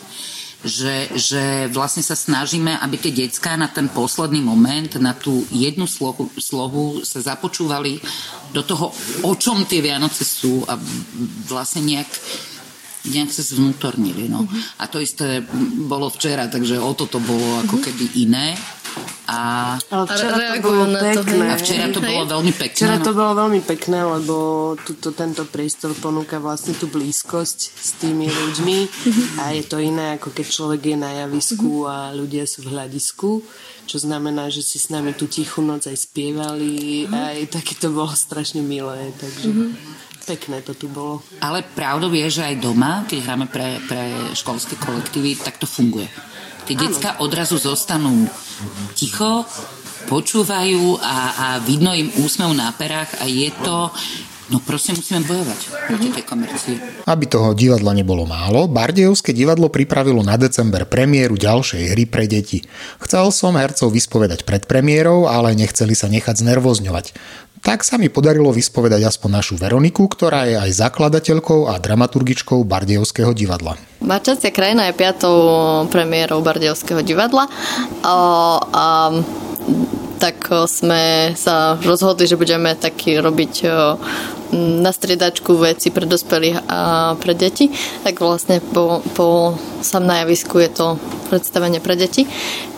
že, 0.60 1.08
že 1.16 1.72
vlastne 1.72 2.04
sa 2.04 2.12
snažíme, 2.12 2.76
aby 2.84 3.00
tie 3.00 3.12
detská 3.12 3.56
na 3.56 3.72
ten 3.72 3.88
posledný 3.88 4.44
moment, 4.44 4.92
na 5.00 5.16
tú 5.16 5.44
jednu 5.48 5.88
slohu, 5.88 6.28
slohu 6.36 7.00
sa 7.00 7.24
započúvali 7.24 7.96
do 8.52 8.60
toho, 8.60 8.92
o 9.24 9.32
čom 9.40 9.64
tie 9.64 9.80
Vianoce 9.80 10.20
sú 10.26 10.64
a 10.68 10.76
vlastne 11.48 11.84
nejak 11.84 12.10
nejak 13.00 13.32
sa 13.32 13.40
zvnútornili. 13.40 14.28
No. 14.28 14.44
Uh-huh. 14.44 14.60
A 14.76 14.84
to 14.84 15.00
isté 15.00 15.40
bolo 15.88 16.12
včera, 16.12 16.52
takže 16.52 16.76
o 16.76 16.92
toto 16.92 17.16
bolo 17.16 17.64
ako 17.64 17.80
mhm. 17.80 17.82
keby 17.88 18.04
iné. 18.28 18.52
A, 19.30 19.78
Ale 19.78 20.04
včera 20.10 20.36
to 20.42 20.58
bolo 20.66 20.84
pekné. 20.90 21.44
A 21.46 21.54
včera 21.54 21.86
to 21.94 22.00
bolo 22.02 22.22
veľmi 22.26 22.52
pekné. 22.52 22.74
Včera 22.74 22.98
to 22.98 23.12
no. 23.14 23.18
bolo 23.22 23.32
veľmi 23.46 23.60
pekné, 23.62 23.98
lebo 24.02 24.34
tuto, 24.82 25.14
tento 25.14 25.46
priestor 25.46 25.94
ponúka 25.94 26.42
vlastne 26.42 26.74
tú 26.74 26.90
blízkosť 26.90 27.58
s 27.70 27.90
tými 28.02 28.26
ľuďmi 28.26 28.78
a 29.38 29.54
je 29.54 29.62
to 29.62 29.78
iné, 29.78 30.18
ako 30.18 30.34
keď 30.34 30.46
človek 30.50 30.82
je 30.82 30.96
na 30.98 31.10
javisku 31.22 31.86
a 31.86 32.10
ľudia 32.10 32.42
sú 32.42 32.66
v 32.66 32.74
hľadisku 32.74 33.30
čo 33.90 33.98
znamená, 33.98 34.46
že 34.54 34.62
si 34.62 34.78
s 34.78 34.86
nami 34.86 35.18
tú 35.18 35.26
tichú 35.26 35.66
noc 35.66 35.90
aj 35.90 35.98
spievali, 35.98 37.10
aj 37.10 37.50
také 37.50 37.74
to 37.74 37.90
bolo 37.90 38.14
strašne 38.14 38.62
milé, 38.62 39.10
takže 39.18 39.50
pekné 40.30 40.62
to 40.62 40.78
tu 40.78 40.86
bolo. 40.86 41.26
Ale 41.42 41.66
pravdou 41.74 42.14
je, 42.14 42.30
že 42.30 42.46
aj 42.46 42.62
doma, 42.62 43.02
keď 43.10 43.18
hráme 43.26 43.50
pre, 43.50 43.82
pre 43.90 44.30
školské 44.38 44.78
kolektívy, 44.78 45.42
tak 45.42 45.58
to 45.58 45.66
funguje. 45.66 46.06
Tie 46.70 46.78
detská 46.78 47.18
odrazu 47.18 47.58
zostanú 47.58 48.30
ticho, 48.94 49.42
počúvajú 50.06 51.02
a, 51.02 51.18
a 51.34 51.46
vidno 51.66 51.90
im 51.90 52.14
úsmev 52.22 52.54
na 52.54 52.70
perách 52.70 53.18
a 53.18 53.26
je 53.26 53.50
to 53.66 53.90
No 54.50 54.58
proste 54.58 54.90
musíme 54.90 55.22
bojovať 55.30 55.60
proti 55.86 56.10
tej 56.10 56.24
komercii. 56.26 57.06
Aby 57.06 57.30
toho 57.30 57.54
divadla 57.54 57.94
nebolo 57.94 58.26
málo, 58.26 58.66
Bardejovské 58.66 59.30
divadlo 59.30 59.70
pripravilo 59.70 60.26
na 60.26 60.34
december 60.34 60.90
premiéru 60.90 61.38
ďalšej 61.38 61.94
hry 61.94 62.04
pre 62.10 62.26
deti. 62.26 62.66
Chcel 62.98 63.30
som 63.30 63.54
hercov 63.54 63.94
vyspovedať 63.94 64.42
pred 64.42 64.66
premiérou, 64.66 65.30
ale 65.30 65.54
nechceli 65.54 65.94
sa 65.94 66.10
nechať 66.10 66.42
znervozňovať. 66.42 67.14
Tak 67.60 67.84
sa 67.84 68.00
mi 68.00 68.08
podarilo 68.08 68.48
vyspovedať 68.48 69.04
aspoň 69.04 69.30
našu 69.36 69.54
Veroniku, 69.60 70.08
ktorá 70.08 70.48
je 70.48 70.56
aj 70.56 70.80
zakladateľkou 70.80 71.68
a 71.68 71.76
dramaturgičkou 71.76 72.64
Bardejovského 72.64 73.36
divadla. 73.36 73.76
Marčacia 74.00 74.48
krajina 74.48 74.88
je 74.88 74.96
piatou 74.96 75.36
premiérou 75.92 76.40
Bardejovského 76.40 77.04
divadla. 77.04 77.44
O, 78.00 78.16
a 78.64 79.12
tak 80.16 80.52
sme 80.68 81.36
sa 81.36 81.76
rozhodli, 81.80 82.28
že 82.28 82.40
budeme 82.40 82.76
taký 82.76 83.20
robiť 83.20 83.52
na 84.56 84.90
striedačku 84.92 85.56
veci 85.56 85.88
pre 85.92 86.04
dospelých 86.04 86.64
a 86.68 86.80
pre 87.16 87.32
deti. 87.36 87.72
Tak 88.04 88.20
vlastne 88.20 88.60
po, 88.60 89.04
po 89.16 89.56
sam 89.80 90.08
na 90.08 90.24
javisku 90.24 90.60
je 90.60 90.70
to 90.72 90.86
predstavenie 91.32 91.80
pre 91.80 91.96
deti. 91.96 92.24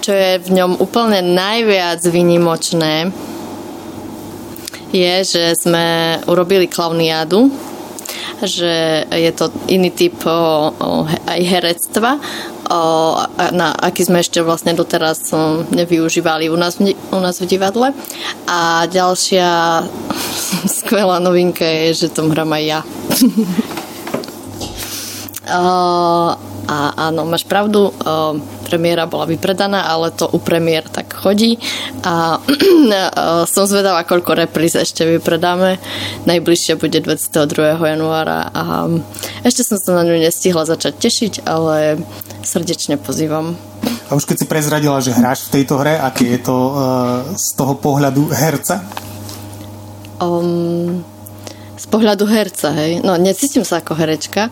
Čo 0.02 0.10
je 0.10 0.30
v 0.42 0.48
ňom 0.58 0.78
úplne 0.78 1.22
najviac 1.22 2.02
vynimočné, 2.02 3.10
je, 4.92 5.14
že 5.24 5.44
sme 5.56 6.20
urobili 6.28 6.68
klauniádu, 6.68 7.48
že 8.42 9.06
je 9.08 9.32
to 9.32 9.48
iný 9.72 9.90
typ 9.90 10.14
o, 10.26 10.30
o, 10.70 11.08
aj 11.08 11.40
herectva, 11.40 12.20
o, 12.68 12.80
na, 13.56 13.72
aký 13.72 14.04
sme 14.04 14.20
ešte 14.20 14.44
vlastne 14.44 14.76
doteraz 14.76 15.32
nevyužívali 15.72 16.50
u 16.52 16.56
nás, 16.58 16.76
u 16.84 17.18
nás 17.22 17.40
v 17.40 17.48
divadle. 17.48 17.96
A 18.46 18.84
ďalšia 18.86 19.48
skvelá 20.78 21.18
novinka 21.18 21.64
je, 21.64 22.06
že 22.06 22.14
tom 22.14 22.30
hram 22.30 22.52
aj 22.52 22.64
ja. 22.66 22.80
a 26.72 26.76
áno, 27.10 27.26
máš 27.26 27.44
pravdu, 27.48 27.90
o, 27.90 27.92
premiéra 28.72 29.04
bola 29.04 29.28
vypredaná, 29.28 29.84
ale 29.84 30.08
to 30.16 30.24
u 30.32 30.40
premiér 30.40 30.88
tak 30.88 31.12
chodí 31.12 31.60
a 32.08 32.40
som 33.44 33.68
zvedavá, 33.68 34.08
koľko 34.08 34.32
repríz 34.48 34.72
ešte 34.72 35.04
vypredáme. 35.04 35.76
Najbližšie 36.24 36.80
bude 36.80 37.04
22. 37.04 37.76
januára 37.76 38.48
a 38.48 38.88
ešte 39.44 39.60
som 39.68 39.76
sa 39.76 40.00
na 40.00 40.08
ňu 40.08 40.16
nestihla 40.16 40.64
začať 40.64 40.96
tešiť, 40.96 41.32
ale 41.44 42.00
srdečne 42.40 42.96
pozývam. 42.96 43.60
A 44.08 44.16
už 44.16 44.24
keď 44.24 44.36
si 44.40 44.46
prezradila, 44.48 45.04
že 45.04 45.12
hráš 45.12 45.52
v 45.52 45.60
tejto 45.60 45.76
hre, 45.80 46.00
aké 46.00 46.36
je 46.36 46.40
to 46.40 46.56
uh, 46.56 46.76
z 47.36 47.46
toho 47.58 47.76
pohľadu 47.76 48.32
herca? 48.32 48.84
Um, 50.22 51.04
pohľadu 51.88 52.24
herca, 52.28 52.74
hej. 52.74 53.00
No, 53.00 53.16
necítim 53.16 53.64
sa 53.64 53.80
ako 53.80 53.96
herečka, 53.96 54.50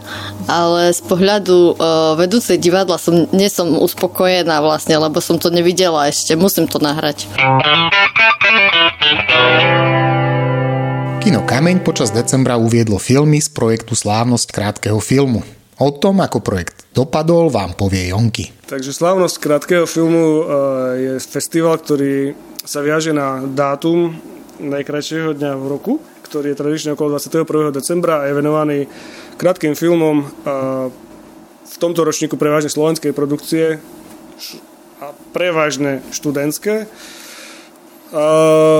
ale 0.48 0.94
z 0.94 1.02
pohľadu 1.04 1.76
uh, 1.76 2.14
vedúcej 2.16 2.56
divadla 2.56 2.96
som, 2.96 3.28
nie 3.30 3.50
som 3.52 3.76
uspokojená 3.76 4.62
vlastne, 4.64 4.96
lebo 4.96 5.18
som 5.18 5.36
to 5.36 5.50
nevidela 5.52 6.08
ešte. 6.08 6.38
Musím 6.38 6.66
to 6.66 6.80
nahrať. 6.80 7.28
Kino 11.20 11.44
Kameň 11.44 11.84
počas 11.84 12.08
decembra 12.10 12.56
uviedlo 12.56 12.96
filmy 12.96 13.44
z 13.44 13.52
projektu 13.52 13.92
Slávnosť 13.92 14.48
krátkeho 14.50 14.98
filmu. 14.98 15.44
O 15.80 15.88
tom, 15.92 16.20
ako 16.20 16.44
projekt 16.44 16.88
dopadol, 16.92 17.48
vám 17.48 17.72
povie 17.76 18.12
Jonky. 18.12 18.52
Takže 18.68 18.92
Slávnosť 18.92 19.36
krátkeho 19.40 19.84
filmu 19.88 20.44
uh, 20.44 20.44
je 20.96 21.12
festival, 21.20 21.80
ktorý 21.80 22.36
sa 22.64 22.84
viaže 22.84 23.16
na 23.16 23.40
dátum 23.44 24.12
najkrajšieho 24.60 25.32
dňa 25.32 25.52
v 25.56 25.64
roku 25.66 25.92
ktorý 26.30 26.54
je 26.54 26.60
tradične 26.62 26.94
okolo 26.94 27.18
21. 27.18 27.74
decembra 27.74 28.22
a 28.22 28.30
je 28.30 28.38
venovaný 28.38 28.78
krátkým 29.34 29.74
filmom 29.74 30.22
v 31.66 31.76
tomto 31.82 32.06
ročníku 32.06 32.38
prevažne 32.38 32.70
slovenskej 32.70 33.10
produkcie 33.10 33.82
a 35.02 35.10
prevažne 35.34 36.06
študentské. 36.14 36.86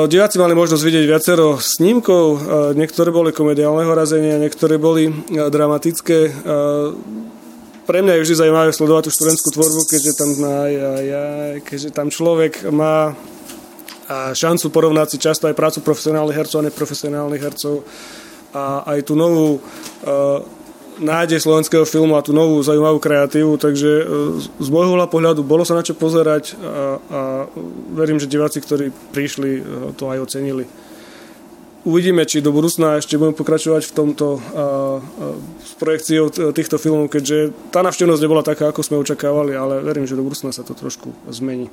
Diváci 0.07 0.37
mali 0.39 0.55
možnosť 0.55 0.83
vidieť 0.83 1.05
viacero 1.11 1.59
snímkov, 1.59 2.39
niektoré 2.79 3.11
boli 3.11 3.35
komediálneho 3.35 3.91
razenia, 3.99 4.39
niektoré 4.39 4.79
boli 4.79 5.11
dramatické. 5.31 6.19
Pre 7.83 7.99
mňa 7.99 8.15
je 8.15 8.23
vždy 8.23 8.35
zaujímavé 8.47 8.71
sledovať 8.71 9.11
tú 9.11 9.15
študentskú 9.15 9.49
tvorbu, 9.59 9.91
keďže 9.91 10.13
tam, 10.15 10.31
keďže 11.67 11.91
tam 11.91 12.15
človek 12.15 12.71
má 12.71 13.19
a 14.11 14.35
šancu 14.35 14.75
porovnať 14.75 15.15
si 15.15 15.19
často 15.23 15.47
aj 15.47 15.55
prácu 15.55 15.87
profesionálnych 15.87 16.35
hercov 16.35 16.59
a 16.59 16.67
neprofesionálnych 16.67 17.43
hercov 17.47 17.87
a 18.51 18.83
aj 18.91 19.07
tú 19.07 19.15
novú 19.15 19.63
uh, 19.63 20.43
nádej 20.99 21.39
slovenského 21.39 21.87
filmu 21.87 22.19
a 22.19 22.25
tú 22.27 22.35
novú 22.35 22.59
zaujímavú 22.59 22.99
kreatívu, 22.99 23.55
takže 23.55 23.91
uh, 24.03 24.07
z 24.43 24.69
môjho 24.69 24.99
pohľadu 25.07 25.47
bolo 25.47 25.63
sa 25.63 25.79
na 25.79 25.87
čo 25.87 25.95
pozerať 25.95 26.59
a, 26.59 26.99
a 26.99 27.21
verím, 27.95 28.19
že 28.19 28.27
diváci, 28.27 28.59
ktorí 28.59 28.91
prišli, 29.15 29.51
uh, 29.63 29.65
to 29.95 30.11
aj 30.11 30.27
ocenili. 30.27 30.67
Uvidíme, 31.81 32.29
či 32.29 32.45
do 32.45 32.53
budúcna 32.53 33.01
ešte 33.01 33.17
budeme 33.17 33.39
pokračovať 33.39 33.89
v 33.89 33.95
tomto 33.95 34.27
uh, 34.37 34.43
uh, 34.43 35.39
s 35.63 35.73
projekciou 35.79 36.29
týchto 36.51 36.83
filmov, 36.83 37.15
keďže 37.15 37.55
tá 37.71 37.81
navštevnosť 37.87 38.21
nebola 38.21 38.43
taká, 38.43 38.75
ako 38.75 38.83
sme 38.83 39.01
očakávali, 39.01 39.55
ale 39.55 39.81
verím, 39.81 40.05
že 40.05 40.19
do 40.19 40.27
budúcna 40.27 40.51
sa 40.51 40.67
to 40.67 40.75
trošku 40.75 41.15
zmení. 41.31 41.71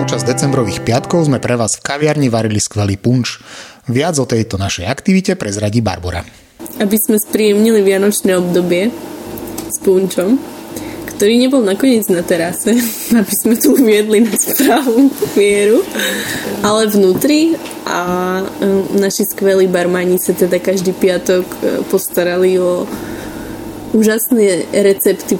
Počas 0.00 0.24
decembrových 0.24 0.80
piatkov 0.80 1.28
sme 1.28 1.36
pre 1.36 1.52
vás 1.60 1.76
v 1.76 1.84
kaviarni 1.84 2.32
varili 2.32 2.56
skvelý 2.56 2.96
punč. 2.96 3.44
Viac 3.84 4.16
o 4.16 4.24
tejto 4.24 4.56
našej 4.56 4.88
aktivite 4.88 5.36
prezradí 5.36 5.84
Barbara. 5.84 6.24
Aby 6.80 6.96
sme 6.96 7.20
spríjemnili 7.20 7.84
vianočné 7.84 8.40
obdobie 8.40 8.88
s 9.68 9.76
punčom, 9.84 10.40
ktorý 11.12 11.36
nebol 11.36 11.60
nakoniec 11.60 12.08
na 12.08 12.24
terase, 12.24 12.72
aby 13.20 13.32
sme 13.44 13.60
tu 13.60 13.76
uviedli 13.76 14.24
na 14.24 14.32
správnu 14.32 15.12
mieru, 15.36 15.84
ale 16.64 16.88
vnútri 16.88 17.60
a 17.84 18.00
naši 18.96 19.28
skvelí 19.28 19.68
barmani 19.68 20.16
sa 20.16 20.32
teda 20.32 20.56
každý 20.56 20.96
piatok 20.96 21.44
e, 21.44 21.56
postarali 21.92 22.56
o 22.56 22.88
úžasné 23.92 24.72
recepty 24.72 25.36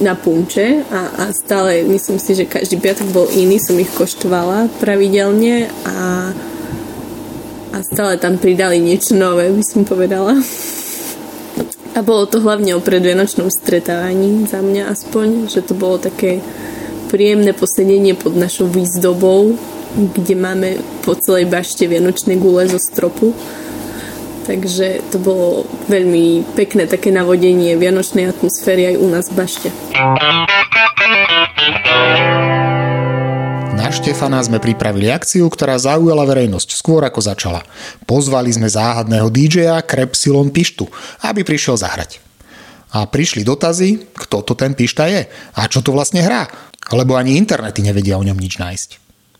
na 0.00 0.14
punče 0.14 0.82
a, 0.90 1.00
a 1.22 1.24
stále 1.30 1.86
myslím 1.86 2.18
si, 2.18 2.34
že 2.34 2.50
každý 2.50 2.80
piatok 2.82 3.08
bol 3.14 3.26
iný, 3.30 3.62
som 3.62 3.78
ich 3.78 3.90
koštovala 3.94 4.66
pravidelne 4.82 5.70
a, 5.86 6.30
a 7.70 7.76
stále 7.82 8.18
tam 8.18 8.38
pridali 8.38 8.82
niečo 8.82 9.14
nové, 9.14 9.50
by 9.50 9.62
som 9.62 9.86
povedala. 9.86 10.34
A 11.94 12.02
bolo 12.02 12.26
to 12.26 12.42
hlavne 12.42 12.74
o 12.74 12.82
predvianočnom 12.82 13.46
stretávaní 13.54 14.50
za 14.50 14.58
mňa 14.58 14.90
aspoň, 14.90 15.46
že 15.46 15.62
to 15.62 15.78
bolo 15.78 16.02
také 16.02 16.42
príjemné 17.06 17.54
posedenie 17.54 18.18
pod 18.18 18.34
našou 18.34 18.66
výzdobou, 18.66 19.54
kde 19.94 20.34
máme 20.34 20.82
po 21.06 21.14
celej 21.14 21.46
bašte 21.46 21.86
vianočné 21.86 22.34
gule 22.34 22.66
zo 22.66 22.82
stropu 22.82 23.30
Takže 24.44 25.00
to 25.08 25.16
bolo 25.16 25.64
veľmi 25.88 26.44
pekné 26.52 26.84
také 26.84 27.08
navodenie 27.08 27.80
vianočnej 27.80 28.28
atmosféry 28.28 28.92
aj 28.92 28.96
u 29.00 29.06
nás 29.08 29.32
v 29.32 29.34
Bašte. 29.40 29.68
Na 33.72 33.88
Štefana 33.88 34.44
sme 34.44 34.60
pripravili 34.60 35.08
akciu, 35.08 35.48
ktorá 35.48 35.80
zaujala 35.80 36.28
verejnosť 36.28 36.76
skôr 36.76 37.00
ako 37.08 37.24
začala. 37.24 37.64
Pozvali 38.04 38.52
sme 38.52 38.68
záhadného 38.68 39.32
DJ-a 39.32 39.80
Krepsilon 39.80 40.52
Pištu, 40.52 40.84
aby 41.24 41.40
prišiel 41.40 41.80
zahrať. 41.80 42.20
A 42.92 43.08
prišli 43.08 43.48
dotazy, 43.48 44.12
kto 44.12 44.44
to 44.44 44.52
ten 44.52 44.76
Pišta 44.76 45.08
je 45.08 45.24
a 45.56 45.60
čo 45.72 45.80
to 45.80 45.96
vlastne 45.96 46.20
hrá, 46.20 46.46
lebo 46.92 47.16
ani 47.16 47.40
internety 47.40 47.80
nevedia 47.80 48.20
o 48.20 48.24
ňom 48.24 48.36
nič 48.36 48.60
nájsť. 48.60 48.90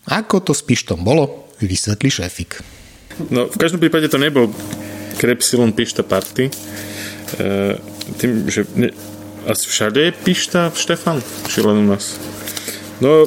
Ako 0.09 0.41
to 0.41 0.57
s 0.57 0.65
Pištom 0.65 1.05
bolo, 1.05 1.53
vysvetlí 1.61 2.09
šéfik. 2.09 2.61
No, 3.31 3.47
v 3.47 3.57
každom 3.57 3.79
prípade 3.79 4.11
to 4.11 4.19
nebol 4.19 4.51
Krepsilon 5.25 5.73
Pišta 5.73 6.05
Party. 6.05 6.53
E, 6.53 7.81
tým, 8.21 8.45
že 8.45 8.69
ne, 8.77 8.93
asi 9.49 9.65
všade 9.73 9.97
je 9.97 10.13
Pišta 10.13 10.69
Štefan, 10.77 11.25
či 11.49 11.65
len 11.65 11.81
u 11.81 11.97
nás. 11.97 12.21
No, 13.01 13.25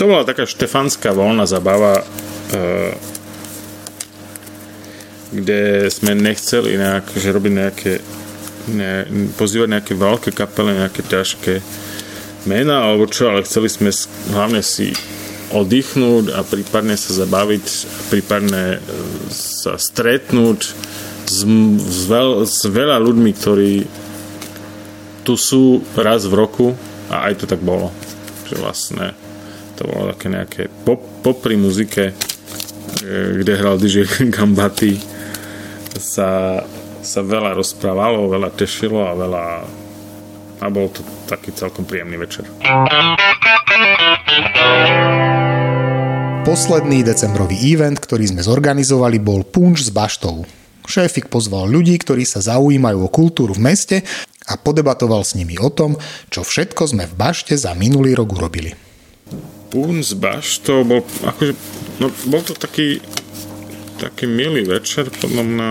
to 0.00 0.02
bola 0.08 0.24
taká 0.24 0.48
štefanská 0.48 1.12
voľná 1.12 1.44
zabava, 1.44 2.00
e, 2.00 2.04
kde 5.36 5.92
sme 5.92 6.16
nechceli 6.16 6.80
nejak, 6.80 7.12
že 7.12 7.36
robiť 7.36 7.52
nejaké 7.52 7.92
ne, 8.72 9.04
pozývať 9.36 9.68
nejaké 9.76 9.92
veľké 9.92 10.30
kapele, 10.32 10.72
nejaké 10.72 11.04
ťažké 11.04 11.60
mená 12.48 12.88
alebo 12.88 13.04
čo, 13.04 13.28
ale 13.28 13.44
chceli 13.44 13.68
sme 13.68 13.92
hlavne 14.32 14.64
si 14.64 14.96
oddychnúť 15.52 16.32
a 16.32 16.40
prípadne 16.48 16.96
sa 16.96 17.12
zabaviť, 17.12 17.66
prípadne 18.08 18.78
e, 18.78 18.88
sa 19.28 19.76
stretnúť 19.76 20.72
s, 21.30 21.46
s, 21.46 22.00
veľ, 22.10 22.42
s 22.42 22.66
veľa 22.66 22.98
ľuďmi, 22.98 23.30
ktorí 23.38 23.72
tu 25.22 25.38
sú 25.38 25.78
raz 25.94 26.26
v 26.26 26.34
roku 26.34 26.66
a 27.06 27.30
aj 27.30 27.44
to 27.44 27.44
tak 27.46 27.62
bolo. 27.62 27.94
Že 28.50 28.54
vlastne 28.58 29.06
to 29.78 29.86
bolo 29.86 30.10
také 30.10 30.26
nejaké 30.26 30.62
pop, 30.82 30.98
popri 31.22 31.54
muzike, 31.54 32.10
e, 32.10 32.14
kde 33.38 33.52
hral 33.54 33.78
DJ 33.78 34.10
Gambati 34.34 34.98
sa, 35.94 36.58
sa 36.98 37.20
veľa 37.22 37.54
rozprávalo, 37.54 38.26
veľa 38.26 38.50
tešilo 38.50 39.06
a 39.06 39.14
veľa 39.14 39.44
a 40.60 40.68
bol 40.68 40.92
to 40.92 41.00
taký 41.24 41.56
celkom 41.56 41.88
príjemný 41.88 42.20
večer. 42.20 42.44
Posledný 46.44 47.00
decembrový 47.00 47.56
event, 47.64 47.96
ktorý 47.96 48.28
sme 48.28 48.44
zorganizovali, 48.44 49.16
bol 49.24 49.40
Punč 49.48 49.88
s 49.88 49.90
baštou. 49.94 50.59
Šéfik 50.90 51.30
pozval 51.30 51.70
ľudí, 51.70 51.94
ktorí 51.94 52.26
sa 52.26 52.42
zaujímajú 52.42 53.06
o 53.06 53.14
kultúru 53.14 53.54
v 53.54 53.70
meste 53.70 54.02
a 54.50 54.58
podebatoval 54.58 55.22
s 55.22 55.38
nimi 55.38 55.54
o 55.62 55.70
tom, 55.70 55.94
čo 56.34 56.42
všetko 56.42 56.90
sme 56.90 57.06
v 57.06 57.14
bašte 57.14 57.54
za 57.54 57.78
minulý 57.78 58.18
rok 58.18 58.34
urobili. 58.34 58.74
Punč 59.70 60.10
s 60.10 60.18
baštou 60.18 60.82
bol, 60.82 61.06
akože, 61.06 61.54
no, 62.02 62.10
bol 62.26 62.42
to 62.42 62.58
taký 62.58 62.98
taký 64.00 64.24
milý 64.24 64.64
večer, 64.64 65.12
podľa 65.12 65.44
mňa, 65.44 65.70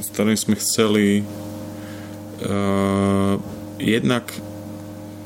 s 0.00 0.08
ktorým 0.16 0.38
sme 0.40 0.56
chceli 0.56 1.20
uh, 1.20 3.36
jednak 3.76 4.32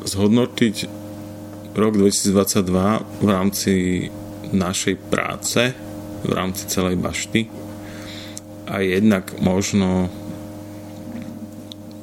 zhodnotiť 0.03 0.91
rok 1.79 1.95
2022 1.95 3.23
v 3.23 3.27
rámci 3.31 3.75
našej 4.51 4.99
práce, 5.09 5.71
v 6.27 6.33
rámci 6.35 6.67
celej 6.67 6.99
bašty 6.99 7.64
a 8.65 8.81
jednak 8.81 9.37
možno 9.41 10.09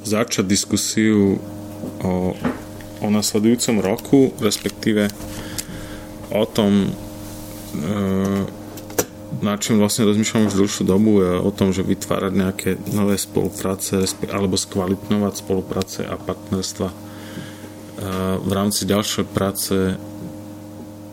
začať 0.02 0.44
diskusiu 0.46 1.38
o, 2.02 2.34
o 3.02 3.06
nasledujúcom 3.10 3.76
roku, 3.82 4.20
respektíve 4.42 5.10
o 6.30 6.44
tom, 6.46 6.86
e, 6.86 6.90
na 9.42 9.54
čím 9.58 9.78
vlastne 9.82 10.06
rozmýšľam 10.06 10.50
už 10.50 10.58
dlhšiu 10.58 10.84
dobu, 10.86 11.22
je 11.22 11.32
o 11.38 11.50
tom, 11.54 11.74
že 11.74 11.86
vytvárať 11.86 12.32
nejaké 12.34 12.70
nové 12.94 13.18
spolupráce 13.18 14.06
alebo 14.30 14.54
skvalitňovať 14.54 15.34
spolupráce 15.34 16.06
a 16.06 16.14
partnerstva 16.14 17.12
v 18.42 18.50
rámci 18.52 18.82
ďalšej 18.84 19.24
práce. 19.30 19.74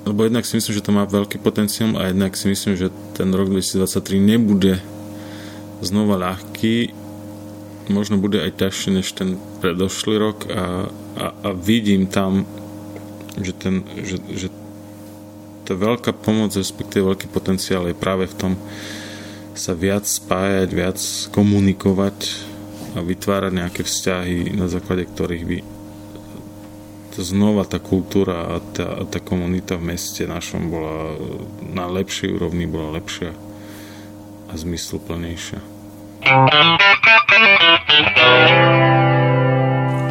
Lebo 0.06 0.26
jednak 0.26 0.46
si 0.46 0.58
myslím, 0.58 0.74
že 0.74 0.86
to 0.86 0.96
má 0.96 1.06
veľký 1.06 1.38
potenciál 1.38 1.94
a 2.02 2.10
jednak 2.10 2.34
si 2.34 2.50
myslím, 2.50 2.74
že 2.74 2.90
ten 3.14 3.30
rok 3.30 3.52
2023 3.54 4.18
nebude 4.18 4.82
znova 5.82 6.20
ľahký. 6.20 6.92
Možno 7.90 8.22
bude 8.22 8.38
aj 8.38 8.62
ťažší 8.62 9.02
než 9.02 9.18
ten 9.18 9.40
predošlý 9.64 10.16
rok 10.22 10.46
a, 10.46 10.88
a, 11.18 11.26
a 11.34 11.50
vidím 11.58 12.06
tam 12.06 12.46
že, 13.40 13.54
ten, 13.56 13.82
že, 14.04 14.20
že 14.36 14.48
tá 15.66 15.74
veľká 15.74 16.14
pomoc 16.14 16.54
respektíve 16.54 17.08
veľký 17.08 17.28
potenciál 17.34 17.88
je 17.90 17.98
práve 17.98 18.30
v 18.30 18.36
tom 18.36 18.54
sa 19.58 19.76
viac 19.76 20.08
spájať, 20.08 20.70
viac 20.72 21.00
komunikovať 21.36 22.18
a 22.96 23.04
vytvárať 23.04 23.52
nejaké 23.54 23.82
vzťahy, 23.84 24.56
na 24.56 24.72
základe 24.72 25.04
ktorých 25.10 25.46
by 25.46 25.58
znova 27.20 27.68
tá 27.68 27.84
kultúra 27.84 28.56
a 28.56 28.64
tá, 28.72 29.04
tá 29.04 29.20
komunita 29.20 29.76
v 29.76 29.92
meste 29.92 30.24
našom 30.24 30.72
bola 30.72 31.20
na 31.68 31.84
lepšej 31.92 32.32
úrovni, 32.32 32.64
bola 32.64 32.96
lepšia 32.96 33.36
a 34.50 34.54
zmysluplnejšia. 34.58 35.62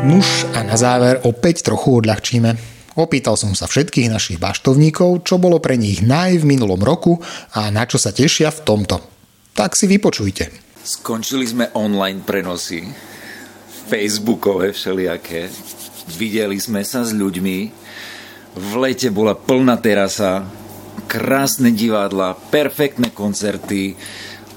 Nuž 0.07 0.47
a 0.55 0.63
na 0.63 0.79
záver 0.79 1.21
opäť 1.27 1.67
trochu 1.67 2.01
odľahčíme. 2.01 2.55
Opýtal 2.99 3.39
som 3.39 3.55
sa 3.55 3.71
všetkých 3.71 4.11
našich 4.11 4.39
baštovníkov, 4.43 5.23
čo 5.23 5.39
bolo 5.39 5.63
pre 5.63 5.79
nich 5.79 6.03
naj 6.03 6.43
v 6.43 6.49
minulom 6.55 6.83
roku 6.83 7.19
a 7.55 7.71
na 7.71 7.87
čo 7.87 7.99
sa 7.99 8.11
tešia 8.11 8.51
v 8.51 8.63
tomto. 8.67 8.99
Tak 9.55 9.79
si 9.79 9.87
vypočujte. 9.87 10.51
Skončili 10.83 11.47
sme 11.47 11.71
online 11.77 12.25
prenosy, 12.25 12.83
facebookové 13.87 14.73
všelijaké, 14.73 15.51
videli 16.17 16.57
sme 16.57 16.81
sa 16.83 17.05
s 17.05 17.13
ľuďmi, 17.13 17.59
v 18.59 18.73
lete 18.81 19.13
bola 19.13 19.37
plná 19.37 19.77
terasa, 19.79 20.43
krásne 21.07 21.71
divadla, 21.71 22.35
perfektné 22.35 23.15
koncerty, 23.15 23.95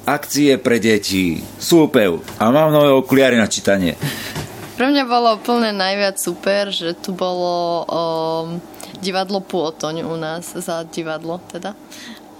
akcie 0.06 0.58
pre 0.58 0.82
deti, 0.82 1.42
súpev 1.62 2.22
a 2.42 2.50
mám 2.50 2.74
nové 2.74 2.90
okuliare 2.90 3.38
na 3.38 3.46
čítanie. 3.46 3.96
Pre 4.76 4.86
mňa 4.90 5.04
bolo 5.06 5.38
plne 5.38 5.76
najviac 5.78 6.18
super, 6.18 6.74
že 6.74 6.98
tu 6.98 7.14
bolo 7.14 7.86
um, 7.86 8.46
divadlo 8.98 9.44
Pôtoň 9.44 10.02
u 10.02 10.16
nás, 10.18 10.50
za 10.58 10.82
divadlo 10.90 11.38
teda. 11.54 11.78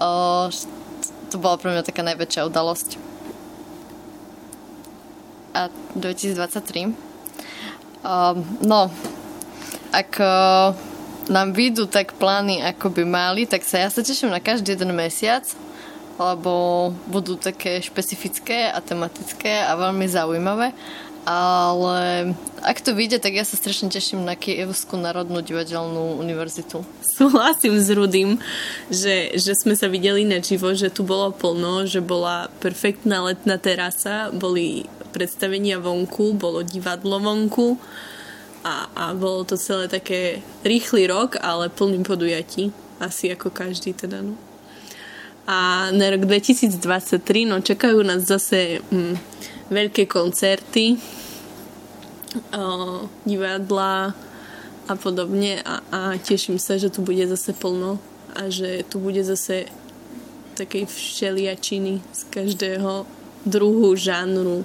Uh, 0.02 0.50
to 1.30 1.38
bola 1.38 1.54
pre 1.56 1.70
mňa 1.70 1.86
taká 1.86 2.02
najväčšia 2.02 2.48
udalosť. 2.50 2.98
A 5.52 5.68
2023 5.94 7.12
Uh, 8.02 8.34
no, 8.66 8.90
ak 9.94 10.18
nám 11.30 11.54
vyjdú 11.54 11.86
tak 11.86 12.18
plány, 12.18 12.58
ako 12.58 12.90
by 12.90 13.06
mali, 13.06 13.46
tak 13.46 13.62
sa 13.62 13.78
ja 13.78 13.88
sa 13.92 14.02
teším 14.02 14.34
na 14.34 14.42
každý 14.42 14.74
jeden 14.74 14.90
mesiac, 14.90 15.46
lebo 16.20 16.90
budú 17.08 17.36
také 17.40 17.80
špecifické 17.80 18.68
a 18.68 18.78
tematické 18.82 19.64
a 19.64 19.76
veľmi 19.76 20.06
zaujímavé. 20.08 20.76
Ale 21.22 22.34
ak 22.66 22.82
to 22.82 22.98
vyjde, 22.98 23.22
tak 23.22 23.38
ja 23.38 23.46
sa 23.46 23.54
strašne 23.54 23.86
teším 23.86 24.26
na 24.26 24.34
Kievskú 24.34 24.98
národnú 24.98 25.38
divadelnú 25.38 26.18
univerzitu. 26.18 26.82
Súhlasím 27.14 27.78
s 27.78 27.94
Rudým, 27.94 28.42
že, 28.90 29.30
že 29.38 29.54
sme 29.54 29.78
sa 29.78 29.86
videli 29.86 30.26
na 30.26 30.42
živo, 30.42 30.74
že 30.74 30.90
tu 30.90 31.06
bolo 31.06 31.30
plno, 31.30 31.86
že 31.86 32.02
bola 32.02 32.50
perfektná 32.58 33.22
letná 33.22 33.54
terasa, 33.54 34.34
boli 34.34 34.90
predstavenia 35.14 35.78
vonku, 35.78 36.34
bolo 36.34 36.66
divadlo 36.66 37.22
vonku 37.22 37.78
a, 38.66 38.90
a 38.90 39.04
bolo 39.14 39.46
to 39.46 39.54
celé 39.54 39.86
také 39.86 40.42
rýchly 40.66 41.06
rok, 41.06 41.38
ale 41.38 41.70
plný 41.70 42.02
podujatí. 42.02 42.74
Asi 42.98 43.30
ako 43.30 43.54
každý 43.54 43.94
teda, 43.94 44.26
no. 44.26 44.34
A 45.46 45.90
na 45.90 46.06
rok 46.10 46.22
2023, 46.26 47.50
no 47.50 47.58
čakajú 47.58 47.98
nás 48.06 48.22
zase 48.22 48.78
hm, 48.78 49.18
veľké 49.74 50.06
koncerty, 50.06 50.94
o, 52.54 53.10
divadla 53.26 54.14
a 54.86 54.92
podobne 54.94 55.58
a, 55.66 55.82
a 55.90 56.00
teším 56.18 56.62
sa, 56.62 56.78
že 56.78 56.94
tu 56.94 57.02
bude 57.02 57.22
zase 57.26 57.50
plno 57.54 57.98
a 58.38 58.48
že 58.48 58.86
tu 58.86 59.02
bude 59.02 59.20
zase 59.26 59.66
takej 60.54 60.86
všeliačiny 60.86 62.00
z 62.12 62.20
každého 62.30 63.06
druhu, 63.42 63.96
žánru 63.96 64.62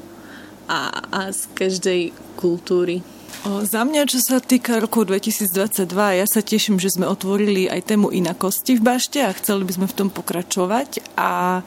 a, 0.70 0.90
a 1.10 1.20
z 1.34 1.48
každej 1.58 2.02
kultúry. 2.38 3.02
Za 3.48 3.88
mňa, 3.88 4.12
čo 4.12 4.20
sa 4.20 4.44
týka 4.44 4.82
roku 4.84 5.08
2022, 5.08 5.88
ja 6.20 6.28
sa 6.28 6.42
teším, 6.44 6.82
že 6.82 6.92
sme 6.92 7.08
otvorili 7.08 7.72
aj 7.72 7.96
tému 7.96 8.12
inakosti 8.12 8.76
v 8.76 8.84
bašte 8.84 9.24
a 9.24 9.32
chceli 9.32 9.64
by 9.64 9.74
sme 9.78 9.88
v 9.88 9.96
tom 9.96 10.10
pokračovať 10.12 11.16
a 11.16 11.64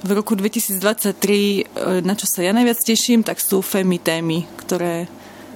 v 0.00 0.10
roku 0.16 0.32
2023, 0.32 0.80
e, 0.80 2.00
na 2.00 2.16
čo 2.16 2.24
sa 2.24 2.40
ja 2.40 2.56
najviac 2.56 2.80
teším, 2.80 3.20
tak 3.20 3.36
sú 3.36 3.60
FEMI 3.60 4.00
témy, 4.00 4.48
ktoré 4.64 5.04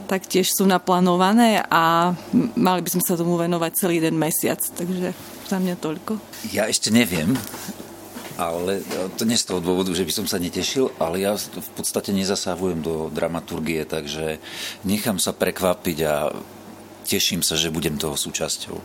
taktiež 0.05 0.53
sú 0.53 0.69
naplánované 0.69 1.65
a 1.65 2.13
mali 2.53 2.81
by 2.85 2.91
sme 2.93 3.03
sa 3.05 3.17
tomu 3.17 3.41
venovať 3.41 3.73
celý 3.73 4.05
jeden 4.05 4.21
mesiac, 4.21 4.61
takže 4.61 5.17
za 5.49 5.57
mňa 5.57 5.81
toľko. 5.81 6.21
Ja 6.53 6.69
ešte 6.69 6.93
neviem, 6.93 7.41
ale 8.35 8.83
to 9.15 9.23
nie 9.29 9.39
z 9.39 9.47
toho 9.51 9.61
dôvodu, 9.63 9.95
že 9.95 10.07
by 10.07 10.13
som 10.13 10.27
sa 10.27 10.43
netešil, 10.43 10.91
ale 10.99 11.23
ja 11.23 11.39
v 11.39 11.71
podstate 11.79 12.11
nezasahujem 12.11 12.83
do 12.83 13.09
dramaturgie, 13.15 13.87
takže 13.87 14.43
nechám 14.83 15.23
sa 15.23 15.31
prekvapiť 15.31 15.99
a 16.07 16.35
teším 17.07 17.45
sa, 17.47 17.55
že 17.55 17.75
budem 17.75 18.01
toho 18.01 18.19
súčasťou. 18.19 18.77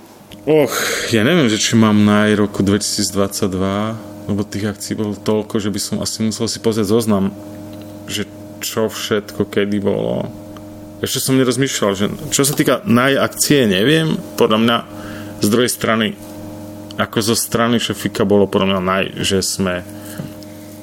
Och, 0.46 0.74
ja 1.10 1.26
neviem, 1.26 1.50
že 1.50 1.58
či 1.58 1.74
mám 1.74 2.06
na 2.06 2.30
roku 2.38 2.62
2022 2.62 4.10
lebo 4.30 4.46
tých 4.46 4.70
akcií 4.70 4.94
bolo 4.94 5.18
toľko, 5.18 5.58
že 5.58 5.74
by 5.74 5.80
som 5.82 5.98
asi 6.06 6.22
musel 6.22 6.46
si 6.46 6.62
pozrieť 6.62 6.94
zoznam, 6.94 7.34
že 8.06 8.30
čo 8.62 8.86
všetko 8.86 9.50
kedy 9.50 9.82
bolo. 9.82 10.30
Ešte 11.02 11.18
som 11.18 11.40
nerozmýšľal, 11.42 11.92
že 11.98 12.06
čo 12.30 12.46
sa 12.46 12.54
týka 12.54 12.86
najakcie, 12.86 13.66
neviem, 13.66 14.22
podľa 14.38 14.60
mňa 14.62 14.78
z 15.42 15.48
druhej 15.50 15.72
strany 15.72 16.14
ako 17.00 17.18
zo 17.24 17.36
strany 17.36 17.80
šefika 17.80 18.28
bolo 18.28 18.44
podľa 18.44 18.76
mňa 18.76 18.82
naj, 18.84 19.06
že 19.24 19.40
sme 19.40 19.88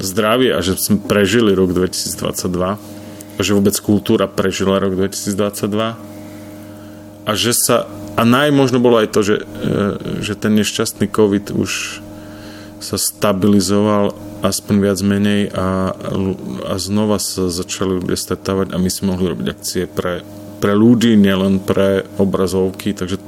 zdraví 0.00 0.48
a 0.48 0.64
že 0.64 0.80
sme 0.80 1.04
prežili 1.04 1.52
rok 1.52 1.76
2022 1.76 3.36
a 3.36 3.40
že 3.44 3.52
vôbec 3.52 3.76
kultúra 3.84 4.24
prežila 4.24 4.80
rok 4.80 4.96
2022 4.96 5.36
a 7.26 7.30
že 7.36 7.52
sa 7.52 7.84
a 8.16 8.24
naj 8.24 8.48
možno 8.48 8.80
bolo 8.80 8.96
aj 8.96 9.12
to, 9.12 9.20
že, 9.20 9.44
e, 9.44 10.24
že 10.24 10.32
ten 10.40 10.56
nešťastný 10.56 11.12
COVID 11.12 11.52
už 11.52 12.00
sa 12.80 12.96
stabilizoval 12.96 14.16
aspoň 14.40 14.74
viac 14.80 14.98
menej 15.04 15.52
a, 15.52 15.92
a 16.64 16.74
znova 16.80 17.20
sa 17.20 17.52
začali 17.52 18.00
ľudia 18.00 18.16
stretávať 18.16 18.72
a 18.72 18.80
my 18.80 18.88
sme 18.88 19.12
mohli 19.12 19.32
robiť 19.32 19.46
akcie 19.52 19.84
pre, 19.84 20.24
pre 20.64 20.72
ľudí, 20.72 21.12
nielen 21.16 21.60
pre 21.60 22.08
obrazovky, 22.16 22.96
takže 22.96 23.20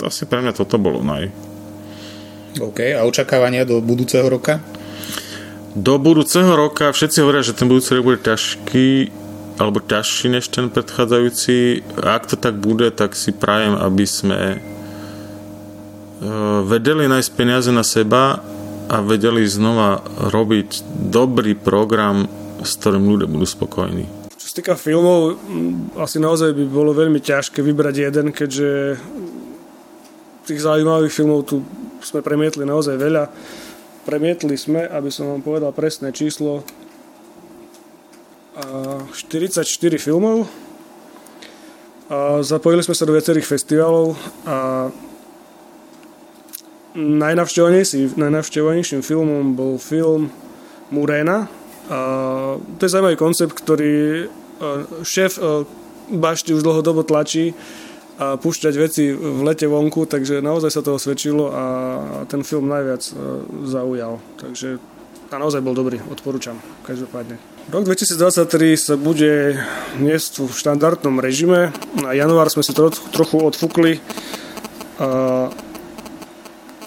to 0.00 0.08
asi 0.08 0.24
pre 0.24 0.40
mňa 0.40 0.56
toto 0.56 0.80
bolo 0.80 1.04
naj. 1.04 1.28
OK, 2.56 2.80
a 2.96 3.04
očakávania 3.04 3.68
do 3.68 3.84
budúceho 3.84 4.24
roka? 4.32 4.64
Do 5.76 6.00
budúceho 6.00 6.56
roka 6.56 6.88
všetci 6.88 7.20
hovoria, 7.20 7.44
že 7.44 7.52
ten 7.52 7.68
budúci 7.68 7.92
rok 7.92 8.08
bude 8.08 8.24
ťažký 8.24 9.12
alebo 9.60 9.80
ťažší 9.80 10.32
než 10.32 10.48
ten 10.48 10.72
predchádzajúci. 10.72 11.84
A 12.00 12.16
ak 12.16 12.32
to 12.32 12.36
tak 12.40 12.56
bude, 12.56 12.88
tak 12.96 13.12
si 13.12 13.32
prajem, 13.32 13.76
aby 13.76 14.04
sme 14.08 14.40
e, 14.56 14.58
vedeli 16.64 17.04
nájsť 17.08 17.30
peniaze 17.36 17.68
na 17.72 17.84
seba 17.84 18.40
a 18.88 18.96
vedeli 19.04 19.44
znova 19.44 20.00
robiť 20.32 20.84
dobrý 21.12 21.52
program, 21.52 22.24
s 22.64 22.80
ktorým 22.80 23.04
ľudia 23.04 23.28
budú 23.28 23.44
spokojní. 23.44 24.32
Čo 24.32 24.46
sa 24.48 24.54
týka 24.56 24.74
filmov, 24.80 25.36
asi 26.00 26.16
naozaj 26.20 26.56
by 26.56 26.64
bolo 26.72 26.96
veľmi 26.96 27.20
ťažké 27.20 27.60
vybrať 27.60 27.94
jeden, 28.08 28.32
keďže 28.32 28.96
tých 30.46 30.62
zaujímavých 30.62 31.12
filmov 31.12 31.44
tu 31.44 31.66
sme 32.06 32.22
premietli 32.22 32.62
naozaj 32.62 32.94
veľa. 32.94 33.26
Premietli 34.06 34.54
sme, 34.54 34.86
aby 34.86 35.10
som 35.10 35.34
vám 35.34 35.42
povedal 35.42 35.74
presné 35.74 36.14
číslo, 36.14 36.62
44 38.56 39.66
filmov. 39.98 40.46
Zapojili 42.46 42.86
sme 42.86 42.94
sa 42.94 43.02
do 43.02 43.18
viacerých 43.18 43.44
festivalov 43.44 44.14
a 44.46 44.88
najnavštevovanejším 46.94 49.02
filmom 49.02 49.58
bol 49.58 49.74
film 49.82 50.30
Murena. 50.94 51.50
To 52.70 52.80
je 52.80 52.88
zaujímavý 52.88 53.18
koncept, 53.18 53.58
ktorý 53.58 54.30
šéf 55.02 55.42
bašty 56.14 56.54
už 56.54 56.62
dlhodobo 56.62 57.02
tlačí 57.02 57.58
a 58.16 58.40
púšťať 58.40 58.74
veci 58.80 59.12
v 59.12 59.40
lete 59.44 59.68
vonku, 59.68 60.08
takže 60.08 60.40
naozaj 60.40 60.72
sa 60.72 60.80
to 60.80 60.96
osvedčilo 60.96 61.52
a 61.52 61.64
ten 62.28 62.40
film 62.40 62.68
najviac 62.68 63.04
zaujal. 63.68 64.20
Takže 64.40 64.80
a 65.26 65.36
naozaj 65.42 65.58
bol 65.58 65.74
dobrý, 65.74 65.98
odporúčam, 66.06 66.54
každopádne. 66.86 67.36
Rok 67.66 67.82
2023 67.82 68.78
sa 68.78 68.94
bude 68.94 69.58
niesť 69.98 70.46
v 70.46 70.52
štandardnom 70.54 71.18
režime. 71.18 71.74
Na 71.98 72.14
január 72.14 72.46
sme 72.46 72.62
si 72.62 72.70
to 72.70 72.94
trochu 73.10 73.42
odfúkli. 73.42 73.98
A 75.02 75.50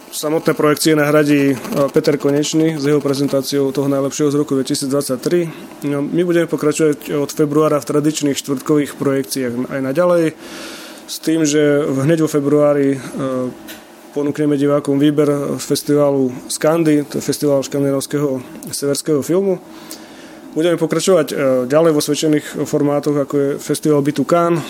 Samotné 0.09 0.57
projekcie 0.57 0.97
nahradí 0.97 1.53
e, 1.53 1.55
Peter 1.93 2.17
Konečný 2.17 2.81
s 2.81 2.83
jeho 2.83 2.97
prezentáciou 2.97 3.69
toho 3.69 3.85
najlepšieho 3.85 4.33
z 4.33 4.39
roku 4.41 4.57
2023. 4.57 5.85
No, 5.85 6.01
my 6.01 6.25
budeme 6.25 6.49
pokračovať 6.49 7.13
od 7.13 7.29
februára 7.29 7.77
v 7.77 7.87
tradičných 7.93 8.33
štvrtkových 8.33 8.97
projekciách 8.97 9.69
aj 9.69 9.79
naďalej 9.79 10.23
s 11.10 11.17
tým, 11.17 11.41
že 11.41 11.89
hneď 11.89 12.22
vo 12.22 12.30
februári 12.30 12.93
e, 12.93 13.00
ponúkneme 14.13 14.54
divákom 14.54 15.02
výber 15.02 15.58
z 15.58 15.65
festivalu 15.65 16.30
Skandy, 16.45 17.02
to 17.10 17.17
je 17.17 17.26
festival 17.26 17.65
škandinávskeho 17.65 18.38
severského 18.69 19.26
filmu 19.26 19.58
Budeme 20.50 20.82
pokračovať 20.82 21.28
e, 21.30 21.36
ďalej 21.69 21.91
vo 21.93 22.02
svedčených 22.02 22.65
formátoch, 22.65 23.13
ako 23.22 23.36
je 23.38 23.50
festival 23.62 24.02
Bitu 24.02 24.26
Can, 24.26 24.58
e, 24.58 24.63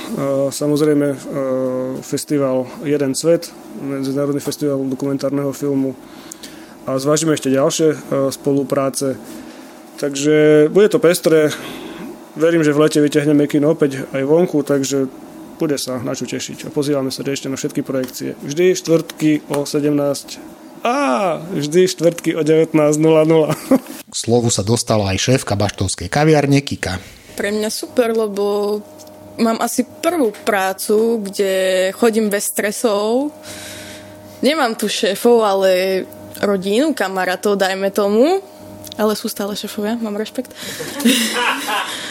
samozrejme 0.52 1.08
festival 2.04 2.68
Jeden 2.84 3.16
svet, 3.16 3.52
medzinárodný 3.80 4.44
festival 4.44 4.84
dokumentárneho 4.88 5.56
filmu 5.56 5.96
a 6.84 7.00
zvážime 7.00 7.36
ešte 7.36 7.52
ďalšie 7.52 7.96
spolupráce. 8.32 9.20
Takže 10.00 10.68
bude 10.72 10.88
to 10.88 11.00
pestré. 11.00 11.52
Verím, 12.40 12.64
že 12.64 12.72
v 12.72 12.82
lete 12.88 13.00
vyťahneme 13.04 13.52
kino 13.52 13.76
opäť 13.76 14.08
aj 14.16 14.24
vonku, 14.24 14.64
takže 14.64 15.12
bude 15.60 15.76
sa 15.76 16.00
na 16.00 16.16
čo 16.16 16.24
tešiť. 16.24 16.66
A 16.66 16.74
pozývame 16.74 17.12
sa 17.12 17.28
ešte 17.28 17.52
na 17.52 17.60
všetky 17.60 17.84
projekcie. 17.84 18.40
Vždy 18.40 18.80
štvrtky 18.80 19.52
o 19.52 19.68
17 19.68 20.60
a 20.80 20.96
vždy 21.52 21.92
štvrtky 21.92 22.40
o 22.40 22.42
19.00. 22.42 22.72
K 24.10 24.16
slovu 24.16 24.48
sa 24.48 24.64
dostala 24.64 25.12
aj 25.12 25.20
šéfka 25.20 25.60
baštovskej 25.60 26.08
kaviarne 26.08 26.64
Kika. 26.64 26.98
Pre 27.36 27.50
mňa 27.52 27.70
super, 27.70 28.16
lebo 28.16 28.80
mám 29.40 29.60
asi 29.60 29.84
prvú 29.84 30.32
prácu, 30.48 31.24
kde 31.28 31.52
chodím 31.96 32.32
bez 32.32 32.48
stresov. 32.48 33.36
Nemám 34.40 34.80
tu 34.80 34.88
šéfov, 34.88 35.44
ale 35.44 36.04
rodinu, 36.40 36.96
kamarátov, 36.96 37.60
dajme 37.60 37.92
tomu. 37.92 38.40
Ale 39.00 39.16
sú 39.16 39.32
stále 39.32 39.56
šéfovia, 39.56 40.00
mám 40.00 40.16
rešpekt. 40.16 40.52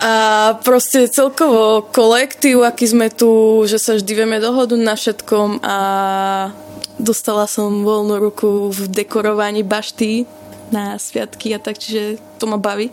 A 0.00 0.12
proste 0.64 1.12
celkovo 1.12 1.84
kolektív, 1.92 2.64
aký 2.64 2.88
sme 2.88 3.12
tu, 3.12 3.60
že 3.68 3.76
sa 3.76 4.00
vždy 4.00 4.12
vieme 4.16 4.40
dohodnúť 4.40 4.80
na 4.80 4.96
všetkom 4.96 5.60
a 5.60 5.76
dostala 6.96 7.44
som 7.44 7.84
voľnú 7.84 8.16
ruku 8.16 8.72
v 8.72 8.88
dekorovaní 8.88 9.60
bašty 9.60 10.24
na 10.72 10.96
sviatky 10.96 11.52
a 11.52 11.60
tak, 11.60 11.76
čiže 11.76 12.16
to 12.40 12.48
ma 12.48 12.56
baví. 12.56 12.88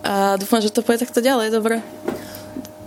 A 0.00 0.40
dúfam, 0.40 0.64
že 0.64 0.72
to 0.72 0.80
pôjde 0.80 1.04
takto 1.04 1.20
ďalej, 1.20 1.52
dobre. 1.52 1.84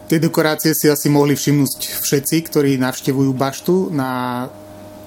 Tie 0.10 0.18
dekorácie 0.18 0.74
si 0.74 0.90
asi 0.90 1.14
mohli 1.14 1.38
všimnúť 1.38 2.02
všetci, 2.02 2.36
ktorí 2.50 2.82
navštevujú 2.82 3.30
baštu. 3.38 3.94
Na 3.94 4.48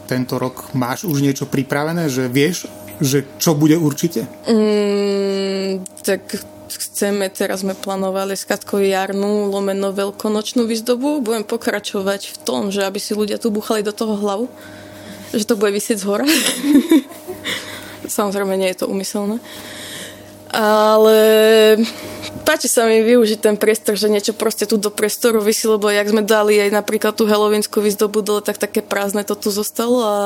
tento 0.06 0.38
rok 0.38 0.70
máš 0.78 1.02
už 1.02 1.18
niečo 1.18 1.50
pripravené, 1.50 2.06
že 2.06 2.30
vieš, 2.30 2.70
že 3.02 3.26
čo 3.42 3.58
bude 3.58 3.74
určite? 3.74 4.30
Mm, 4.46 5.82
tak 6.06 6.51
chceme, 6.78 7.28
teraz 7.32 7.64
sme 7.64 7.76
plánovali 7.76 8.36
skratko 8.36 8.80
jarnú 8.80 9.48
lomeno 9.48 9.90
veľkonočnú 9.90 10.64
výzdobu. 10.64 11.24
Budem 11.24 11.44
pokračovať 11.44 12.32
v 12.32 12.36
tom, 12.46 12.62
že 12.68 12.86
aby 12.86 13.00
si 13.00 13.12
ľudia 13.16 13.36
tu 13.36 13.52
buchali 13.52 13.80
do 13.84 13.92
toho 13.92 14.16
hlavu, 14.16 14.46
že 15.32 15.48
to 15.48 15.56
bude 15.56 15.72
vysieť 15.72 16.00
z 16.00 16.06
hora. 16.08 16.26
Samozrejme, 18.16 18.56
nie 18.56 18.70
je 18.72 18.84
to 18.84 18.90
umyselné. 18.92 19.40
Ale 20.52 21.16
páči 22.44 22.68
sa 22.68 22.84
mi 22.84 23.00
využiť 23.00 23.40
ten 23.40 23.56
priestor, 23.56 23.96
že 23.96 24.12
niečo 24.12 24.36
proste 24.36 24.68
tu 24.68 24.76
do 24.76 24.92
priestoru 24.92 25.40
vysí, 25.40 25.64
lebo 25.64 25.88
jak 25.88 26.12
sme 26.12 26.20
dali 26.20 26.60
aj 26.60 26.70
napríklad 26.76 27.16
tú 27.16 27.24
helovínsku 27.24 27.80
výzdobu 27.80 28.20
dole, 28.20 28.44
tak 28.44 28.60
také 28.60 28.84
prázdne 28.84 29.24
to 29.24 29.32
tu 29.32 29.48
zostalo 29.48 30.04
a 30.04 30.16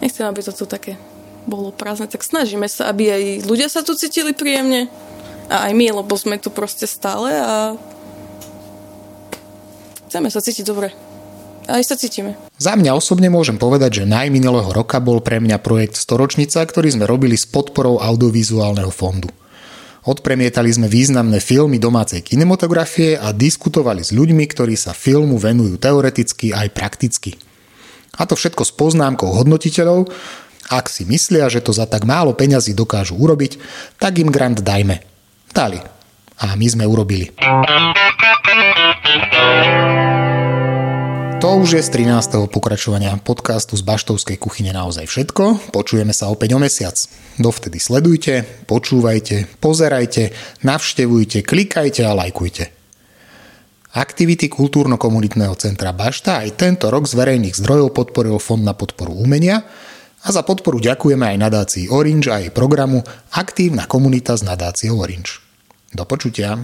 nechcem, 0.00 0.24
aby 0.24 0.40
to 0.40 0.56
tu 0.56 0.64
také 0.64 0.96
bolo 1.44 1.68
prázdne, 1.76 2.08
tak 2.08 2.24
snažíme 2.24 2.64
sa, 2.72 2.88
aby 2.88 3.12
aj 3.12 3.22
ľudia 3.44 3.68
sa 3.68 3.84
tu 3.84 3.92
cítili 3.92 4.32
príjemne 4.32 4.88
a 5.54 5.70
aj 5.70 5.72
my, 5.78 6.02
lebo 6.02 6.14
sme 6.18 6.42
tu 6.42 6.50
proste 6.50 6.90
stále 6.90 7.30
a 7.30 7.78
chceme 10.10 10.26
sa 10.26 10.42
cítiť 10.42 10.66
dobre. 10.66 10.90
Aj 11.64 11.80
sa 11.80 11.96
cítime. 11.96 12.36
Za 12.60 12.76
mňa 12.76 12.92
osobne 12.92 13.32
môžem 13.32 13.56
povedať, 13.56 14.04
že 14.04 14.10
najminulého 14.10 14.68
roka 14.68 15.00
bol 15.00 15.24
pre 15.24 15.40
mňa 15.40 15.64
projekt 15.64 15.96
Storočnica, 15.96 16.60
ktorý 16.60 16.92
sme 16.92 17.08
robili 17.08 17.40
s 17.40 17.48
podporou 17.48 17.96
audiovizuálneho 18.04 18.92
fondu. 18.92 19.32
Odpremietali 20.04 20.68
sme 20.68 20.92
významné 20.92 21.40
filmy 21.40 21.80
domácej 21.80 22.20
kinematografie 22.20 23.16
a 23.16 23.32
diskutovali 23.32 24.04
s 24.04 24.12
ľuďmi, 24.12 24.44
ktorí 24.44 24.76
sa 24.76 24.92
filmu 24.92 25.40
venujú 25.40 25.80
teoreticky 25.80 26.52
aj 26.52 26.68
prakticky. 26.76 27.40
A 28.20 28.28
to 28.28 28.36
všetko 28.36 28.68
s 28.68 28.72
poznámkou 28.76 29.32
hodnotiteľov, 29.32 30.12
Ak 30.72 30.88
si 30.88 31.04
myslia, 31.04 31.52
že 31.52 31.60
to 31.60 31.76
za 31.76 31.84
tak 31.84 32.08
málo 32.08 32.32
peňazí 32.32 32.72
dokážu 32.72 33.20
urobiť, 33.20 33.60
tak 34.00 34.16
im 34.16 34.32
grant 34.32 34.64
dajme. 34.64 35.13
Dali. 35.54 35.78
A 36.42 36.58
my 36.58 36.66
sme 36.66 36.82
urobili. 36.82 37.30
To 41.38 41.48
už 41.62 41.78
je 41.78 41.82
z 41.84 41.90
13. 41.94 42.50
pokračovania 42.50 43.14
podcastu 43.22 43.78
z 43.78 43.86
Baštovskej 43.86 44.34
kuchyne 44.34 44.74
naozaj 44.74 45.06
všetko. 45.06 45.70
Počujeme 45.70 46.10
sa 46.10 46.26
opäť 46.34 46.56
o 46.56 46.58
mesiac. 46.58 46.98
Dovtedy 47.38 47.78
sledujte, 47.78 48.42
počúvajte, 48.66 49.62
pozerajte, 49.62 50.34
navštevujte, 50.66 51.46
klikajte 51.46 52.02
a 52.02 52.18
lajkujte. 52.18 52.74
Aktivity 53.94 54.50
kultúrno-komunitného 54.50 55.54
centra 55.54 55.94
Bašta 55.94 56.42
aj 56.42 56.58
tento 56.58 56.90
rok 56.90 57.06
z 57.06 57.14
verejných 57.14 57.54
zdrojov 57.54 57.94
podporil 57.94 58.42
Fond 58.42 58.66
na 58.66 58.74
podporu 58.74 59.14
umenia 59.14 59.62
a 60.24 60.28
za 60.32 60.40
podporu 60.40 60.80
ďakujeme 60.80 61.28
aj 61.28 61.36
nadácii 61.36 61.84
Orange 61.92 62.32
a 62.32 62.40
jej 62.40 62.48
programu 62.48 63.04
Aktívna 63.36 63.84
komunita 63.84 64.32
s 64.32 64.40
nadáciou 64.40 64.96
Orange. 64.96 65.43
Do 65.94 66.04
počutia. 66.06 66.58